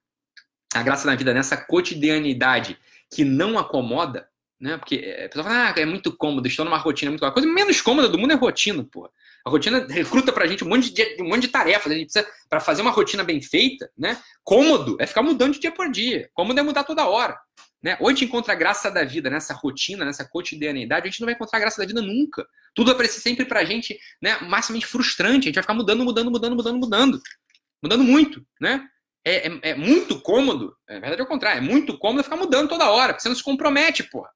a 0.75 0.83
graça 0.83 1.07
da 1.07 1.15
vida 1.15 1.35
nessa 1.35 1.57
cotidianidade 1.57 2.79
que 3.11 3.25
não 3.25 3.59
acomoda, 3.59 4.29
né? 4.61 4.77
Porque 4.77 4.97
é, 4.97 5.25
a 5.25 5.29
pessoa 5.29 5.45
fala, 5.45 5.75
ah, 5.75 5.81
é 5.81 5.85
muito 5.87 6.17
cômodo, 6.17 6.47
estou 6.47 6.65
numa 6.65 6.79
rotina 6.79 7.11
muito 7.11 7.25
A 7.25 7.33
coisa 7.33 7.49
menos 7.49 7.81
cômoda 7.81 8.09
do 8.09 8.19
mundo 8.19 8.33
é 8.33 8.37
rotina, 8.37 8.85
pô. 8.85 9.11
A 9.45 9.51
rotina 9.51 9.87
recruta 9.89 10.33
pra 10.33 10.47
gente 10.47 10.63
um 10.63 10.69
monte 10.69 10.93
de, 10.93 11.23
um 11.23 11.29
monte 11.29 11.43
de 11.43 11.49
tarefas. 11.49 11.91
A 11.91 11.95
gente 11.95 12.13
precisa, 12.13 12.31
para 12.49 12.61
fazer 12.61 12.83
uma 12.83 12.91
rotina 12.91 13.25
bem 13.25 13.41
feita, 13.41 13.91
né? 13.97 14.21
Cômodo 14.45 14.97
é 15.01 15.07
ficar 15.07 15.23
mudando 15.23 15.55
de 15.55 15.61
dia 15.61 15.73
por 15.73 15.91
dia. 15.91 16.29
Cômodo 16.35 16.61
é 16.61 16.63
mudar 16.63 16.85
toda 16.85 17.07
hora. 17.07 17.39
Né? 17.83 17.97
Ou 18.01 18.09
a 18.09 18.11
gente 18.11 18.27
encontra 18.27 18.53
a 18.53 18.57
graça 18.57 18.91
da 18.91 19.05
vida 19.05 19.31
nessa 19.31 19.55
rotina, 19.55 20.05
nessa 20.05 20.25
cotidianidade, 20.25 21.07
a 21.07 21.11
gente 21.11 21.21
não 21.21 21.27
vai 21.27 21.35
encontrar 21.35 21.59
a 21.59 21.61
graça 21.61 21.81
da 21.81 21.87
vida 21.87 22.03
nunca. 22.03 22.47
Tudo 22.75 22.89
vai 22.89 22.97
parecer 22.97 23.21
sempre 23.21 23.45
pra 23.45 23.65
gente 23.65 23.99
né, 24.21 24.39
maximamente 24.43 24.87
frustrante. 24.87 25.45
A 25.45 25.49
gente 25.49 25.55
vai 25.55 25.63
ficar 25.63 25.75
mudando, 25.75 26.05
mudando, 26.05 26.31
mudando, 26.31 26.57
mudando, 26.57 26.79
mudando. 26.79 27.23
Mudando 27.83 28.05
muito, 28.05 28.45
né? 28.61 28.87
É, 29.25 29.49
é, 29.49 29.61
é 29.71 29.75
muito 29.75 30.21
cômodo, 30.21 30.75
é 30.89 30.99
verdade 30.99 31.21
é 31.21 31.25
o 31.25 31.29
contrário, 31.29 31.59
é 31.59 31.61
muito 31.61 31.99
cômodo 31.99 32.25
ficar 32.25 32.37
mudando 32.37 32.71
toda 32.71 32.91
hora, 32.91 33.13
porque 33.13 33.23
você 33.23 33.29
não 33.29 33.37
se 33.37 33.43
compromete, 33.43 34.03
porra. 34.03 34.31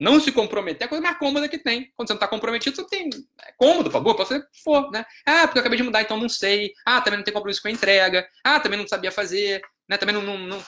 Não 0.00 0.18
se 0.18 0.32
comprometer 0.32 0.82
é 0.82 0.86
a 0.86 0.88
coisa 0.88 1.02
mais 1.04 1.18
cômoda 1.18 1.46
que 1.46 1.58
tem. 1.58 1.92
Quando 1.94 2.08
você 2.08 2.14
não 2.14 2.16
está 2.16 2.26
comprometido, 2.26 2.74
você 2.74 2.86
tem. 2.86 3.10
É 3.42 3.52
cômodo, 3.58 3.90
favor, 3.90 4.16
pode 4.16 4.30
fazer 4.30 4.40
o 4.40 4.50
que 4.50 4.62
for, 4.64 4.90
né? 4.90 5.04
Ah, 5.26 5.46
porque 5.46 5.58
eu 5.58 5.60
acabei 5.60 5.76
de 5.76 5.82
mudar, 5.82 6.00
então 6.00 6.18
não 6.18 6.28
sei. 6.28 6.72
Ah, 6.86 7.02
também 7.02 7.18
não 7.18 7.24
tem 7.24 7.34
compromisso 7.34 7.60
com 7.60 7.68
a 7.68 7.70
entrega. 7.70 8.26
Ah, 8.42 8.58
também 8.58 8.78
não 8.78 8.88
sabia 8.88 9.12
fazer. 9.12 9.60
Né? 9.86 9.98
Também 9.98 10.14
não, 10.14 10.22
não, 10.22 10.38
não, 10.38 10.64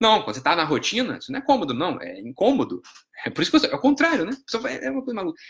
não, 0.00 0.22
quando 0.22 0.34
você 0.34 0.40
está 0.40 0.54
na 0.54 0.62
rotina, 0.62 1.18
isso 1.18 1.32
não 1.32 1.40
é 1.40 1.42
cômodo, 1.42 1.74
não, 1.74 2.00
é 2.00 2.20
incômodo. 2.20 2.80
É 3.26 3.30
por 3.30 3.42
isso 3.42 3.50
que 3.50 3.58
você, 3.58 3.66
é 3.66 3.74
o 3.74 3.80
contrário, 3.80 4.24
né? 4.24 4.32
É 4.80 4.90
uma 4.90 5.02
coisa 5.02 5.14
maluca. 5.14 5.40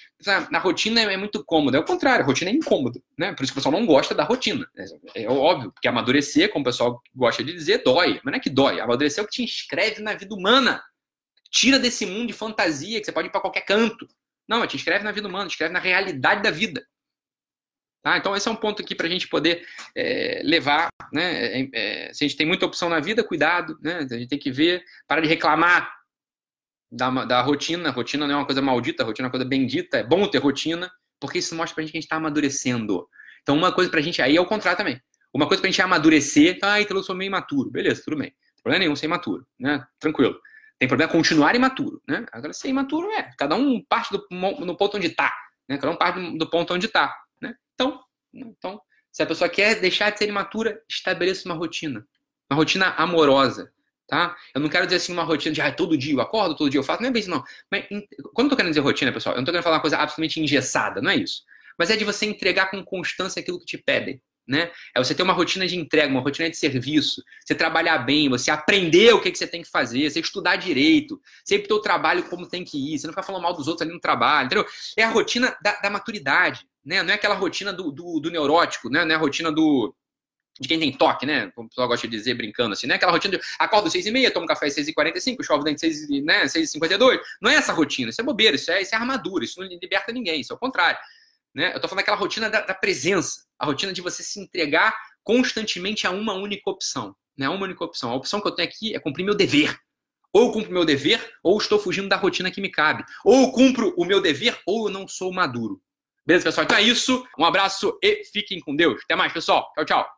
Na 0.51 0.59
rotina 0.59 1.03
é 1.03 1.17
muito 1.19 1.45
cômodo, 1.45 1.77
é 1.77 1.81
o 1.81 1.85
contrário, 1.85 2.25
a 2.25 2.27
rotina 2.27 2.51
é 2.51 2.55
incômodo, 2.55 3.03
né? 3.19 3.35
Por 3.35 3.43
isso 3.43 3.53
que 3.53 3.59
o 3.59 3.61
pessoal 3.61 3.79
não 3.79 3.87
gosta 3.87 4.15
da 4.15 4.25
rotina. 4.25 4.67
É, 5.15 5.25
é 5.25 5.29
óbvio, 5.29 5.71
porque 5.71 5.87
amadurecer, 5.87 6.51
como 6.51 6.63
o 6.63 6.65
pessoal 6.65 7.03
gosta 7.15 7.45
de 7.45 7.53
dizer, 7.53 7.83
dói. 7.83 8.21
Mas 8.25 8.33
não 8.33 8.39
é 8.39 8.41
que 8.41 8.49
dói, 8.49 8.81
amadurecer 8.81 9.23
é 9.23 9.25
o 9.25 9.29
que 9.29 9.35
te 9.35 9.43
inscreve 9.43 10.01
na 10.01 10.15
vida 10.15 10.35
humana. 10.35 10.83
Tira 11.51 11.79
desse 11.79 12.07
mundo 12.07 12.29
de 12.29 12.33
fantasia 12.33 12.99
que 12.99 13.05
você 13.05 13.13
pode 13.13 13.29
ir 13.29 13.31
para 13.31 13.43
qualquer 13.43 13.63
canto. 13.63 14.09
Não, 14.49 14.67
te 14.67 14.77
inscreve 14.77 15.05
na 15.05 15.13
vida 15.13 15.29
humana, 15.29 15.45
te 15.45 15.53
inscreve 15.53 15.75
na 15.75 15.81
realidade 15.81 16.43
da 16.43 16.51
vida. 16.51 16.87
Tá? 18.03 18.17
Então, 18.17 18.35
esse 18.37 18.49
é 18.49 18.51
um 18.51 18.57
ponto 18.57 18.83
aqui 18.83 18.95
para 18.95 19.07
a 19.07 19.11
gente 19.11 19.29
poder 19.29 19.67
é, 19.97 20.41
levar. 20.45 20.89
Né? 21.13 21.61
É, 21.61 21.69
é, 21.73 22.13
se 22.13 22.25
a 22.25 22.29
gente 22.29 22.37
tem 22.37 22.47
muita 22.47 22.67
opção 22.67 22.89
na 22.89 23.01
vida, 23.01 23.25
cuidado. 23.25 23.79
Né? 23.83 23.99
A 23.99 24.15
gente 24.15 24.29
tem 24.29 24.39
que 24.39 24.51
ver, 24.51 24.83
para 25.07 25.21
de 25.21 25.29
reclamar 25.29 25.93
da, 26.91 27.11
da 27.25 27.41
rotina. 27.41 27.91
Rotina 27.91 28.27
não 28.27 28.35
é 28.35 28.39
uma 28.39 28.47
coisa 28.47 28.63
maldita, 28.63 29.05
rotina 29.05 29.27
é 29.27 29.29
uma 29.29 29.33
coisa 29.33 29.47
bendita. 29.47 29.99
É 29.99 30.03
bom 30.03 30.27
ter 30.27 30.39
rotina, 30.39 30.91
porque 31.21 31.39
isso 31.39 31.55
mostra 31.55 31.75
para 31.75 31.83
a 31.83 31.85
gente 31.85 31.93
que 31.93 31.99
a 31.99 32.01
gente 32.01 32.07
está 32.07 32.17
amadurecendo. 32.17 33.09
Então, 33.43 33.57
uma 33.57 33.73
coisa 33.73 33.91
para 33.91 34.01
a 34.01 34.03
gente. 34.03 34.23
Aí 34.23 34.37
é 34.37 34.41
o 34.41 34.47
contrário 34.47 34.79
também. 34.79 35.01
Uma 35.33 35.47
coisa 35.47 35.61
para 35.61 35.69
a 35.69 35.71
gente 35.71 35.83
amadurecer. 35.83 36.59
Ah, 36.63 36.81
então 36.81 36.97
eu 36.97 37.03
sou 37.03 37.15
meio 37.15 37.29
imaturo. 37.29 37.71
Beleza, 37.71 38.03
tudo 38.05 38.17
bem. 38.17 38.29
Não 38.29 38.55
tem 38.55 38.63
problema 38.63 38.85
nenhum 38.85 38.97
ser 38.97 39.07
imaturo. 39.07 39.47
Né? 39.59 39.85
Tranquilo. 39.99 40.39
Tem 40.79 40.89
problema 40.89 41.11
continuar 41.11 41.55
imaturo. 41.55 42.01
Né? 42.09 42.25
Agora, 42.33 42.53
ser 42.53 42.69
imaturo 42.69 43.11
é. 43.11 43.31
Cada 43.37 43.57
um 43.57 43.83
parte 43.89 44.13
do, 44.13 44.27
no 44.31 44.77
ponto 44.77 44.97
onde 44.97 45.09
está. 45.09 45.33
Né? 45.69 45.77
Cada 45.77 45.93
um 45.93 45.97
parte 45.97 46.39
do 46.39 46.49
ponto 46.49 46.73
onde 46.73 46.87
está. 46.87 47.15
Então, 47.75 48.01
então, 48.33 48.81
se 49.13 49.23
a 49.23 49.27
pessoa 49.27 49.49
quer 49.49 49.81
deixar 49.81 50.11
de 50.11 50.19
ser 50.19 50.29
imatura, 50.29 50.81
estabeleça 50.89 51.49
uma 51.49 51.55
rotina. 51.55 52.07
Uma 52.51 52.57
rotina 52.57 52.95
amorosa. 52.97 53.73
Tá? 54.07 54.35
Eu 54.55 54.61
não 54.63 54.71
quero 54.71 54.87
dizer 54.87 54.97
assim 54.97 55.13
uma 55.13 55.23
rotina 55.23 55.55
de 55.55 55.61
ah, 55.61 55.71
todo 55.71 55.99
dia 55.99 56.15
eu 56.15 56.21
acordo, 56.21 56.57
todo 56.57 56.71
dia 56.71 56.81
eu 56.81 56.85
faço, 56.85 57.03
não 57.03 57.11
é 57.11 57.13
bem 57.13 57.21
isso 57.21 57.29
não. 57.29 57.45
Mas 57.71 57.85
quando 58.33 58.47
eu 58.47 58.51
tô 58.51 58.57
querendo 58.57 58.71
dizer 58.71 58.81
rotina, 58.81 59.13
pessoal, 59.13 59.35
eu 59.35 59.39
não 59.39 59.45
tô 59.45 59.51
querendo 59.51 59.65
falar 59.65 59.77
uma 59.77 59.83
coisa 59.83 59.99
absolutamente 59.99 60.41
engessada, 60.41 61.03
não 61.03 61.11
é 61.11 61.17
isso. 61.17 61.43
Mas 61.79 61.91
é 61.91 61.97
de 61.97 62.07
você 62.07 62.25
entregar 62.25 62.71
com 62.71 62.83
constância 62.83 63.41
aquilo 63.41 63.61
que 63.61 63.67
te 63.67 63.77
pedem. 63.77 64.21
Né? 64.49 64.71
É 64.97 64.99
você 64.99 65.15
ter 65.15 65.23
uma 65.23 65.35
rotina 65.35 65.67
de 65.67 65.77
entrega, 65.77 66.11
uma 66.11 66.23
rotina 66.23 66.49
de 66.49 66.57
serviço, 66.57 67.23
você 67.45 67.55
trabalhar 67.55 67.99
bem, 67.99 68.31
você 68.31 68.51
aprender 68.51 69.13
o 69.13 69.21
que, 69.21 69.31
que 69.31 69.37
você 69.37 69.47
tem 69.47 69.61
que 69.61 69.69
fazer, 69.69 70.09
você 70.09 70.21
estudar 70.21 70.57
direito, 70.57 71.21
sempre 71.45 71.71
o 71.71 71.81
trabalho 71.81 72.23
como 72.31 72.49
tem 72.49 72.65
que 72.65 72.95
ir, 72.95 72.99
você 72.99 73.07
não 73.07 73.13
ficar 73.13 73.25
falando 73.25 73.43
mal 73.43 73.53
dos 73.53 73.69
outros 73.69 73.83
ali 73.83 73.93
no 73.93 74.01
trabalho, 74.01 74.47
entendeu? 74.47 74.67
É 74.97 75.05
a 75.05 75.11
rotina 75.11 75.55
da, 75.63 75.79
da 75.81 75.91
maturidade 75.91 76.67
né? 76.89 77.03
Não 77.03 77.11
é 77.11 77.15
aquela 77.15 77.35
rotina 77.35 77.71
do, 77.71 77.93
do, 77.93 78.19
do 78.19 78.31
neurótico, 78.31 78.89
né? 78.89 79.05
Não 79.05 79.13
é 79.13 79.15
a 79.15 79.19
rotina 79.19 79.53
do, 79.53 79.95
de 80.59 80.67
quem 80.67 80.81
tem 80.81 80.91
toque, 80.91 81.27
né? 81.27 81.53
Como 81.55 81.67
o 81.67 81.69
pessoal 81.69 81.87
gosta 81.87 82.09
de 82.09 82.17
dizer, 82.17 82.33
brincando 82.33 82.73
assim, 82.73 82.87
né? 82.87 82.95
Aquela 82.95 83.13
rotina 83.13 83.37
de 83.37 83.45
acordo 83.59 83.89
às 83.89 83.93
6 83.93 84.07
e 84.07 84.11
meia, 84.11 84.31
tomo 84.31 84.47
café 84.47 84.69
às 84.69 84.73
6 84.73 84.89
e 84.89 84.95
45 84.95 85.45
chove 85.45 85.65
dentro 85.65 85.87
às 85.87 85.95
6, 85.95 86.25
né? 86.25 86.49
6 86.49 86.67
e 86.67 86.73
52 86.73 87.21
Não 87.43 87.51
é 87.51 87.57
essa 87.57 87.75
rotina, 87.75 88.09
isso 88.09 88.23
é 88.23 88.25
bobeira, 88.25 88.57
isso 88.57 88.71
é, 88.71 88.81
isso 88.81 88.95
é 88.95 88.99
armadura, 88.99 89.45
isso 89.45 89.61
não 89.61 89.69
liberta 89.69 90.11
ninguém, 90.13 90.41
isso 90.41 90.51
é 90.51 90.57
o 90.57 90.59
contrário. 90.59 90.99
Né? 91.55 91.75
Eu 91.75 91.81
tô 91.81 91.89
falando 91.89 91.99
daquela 91.99 92.17
rotina 92.17 92.49
da, 92.49 92.63
da, 92.63 92.75
presença, 92.75 93.45
a 93.59 93.67
rotina 93.67 93.93
de 93.93 94.01
você 94.01 94.23
se 94.23 94.41
entregar 94.41 94.97
constantemente 95.23 96.07
a 96.07 96.11
uma 96.11 96.33
única 96.33 96.71
opção, 96.71 97.15
né? 97.37 97.51
Uma 97.51 97.65
única 97.65 97.85
opção. 97.85 98.11
A 98.11 98.15
opção 98.15 98.41
que 98.41 98.49
eu 98.49 98.53
tenho 98.53 98.67
aqui 98.67 98.97
é 98.97 98.99
cumprir 98.99 99.25
meu 99.25 99.35
dever. 99.35 99.79
Ou 100.33 100.53
cumpro 100.53 100.73
meu 100.73 100.85
dever, 100.85 101.35
ou 101.43 101.59
estou 101.59 101.79
fugindo 101.79 102.09
da 102.09 102.17
rotina 102.17 102.51
que 102.51 102.61
me 102.61 102.71
cabe. 102.71 103.05
Ou 103.25 103.53
cumpro 103.53 103.95
o 103.97 104.05
meu 104.07 104.23
dever, 104.23 104.59
ou 104.67 104.89
eu 104.89 104.93
não 104.93 105.07
sou 105.07 105.33
maduro. 105.33 105.83
Beleza, 106.29 106.45
pessoal? 106.45 106.65
Então 106.65 106.77
é 106.77 106.83
isso. 106.83 107.27
Um 107.39 107.45
abraço 107.47 107.99
e 108.03 108.23
fiquem 108.31 108.61
com 108.61 108.77
Deus. 108.77 109.01
Até 109.03 109.17
mais, 109.17 109.33
pessoal. 109.33 109.73
Tchau, 109.75 109.85
tchau. 109.87 110.18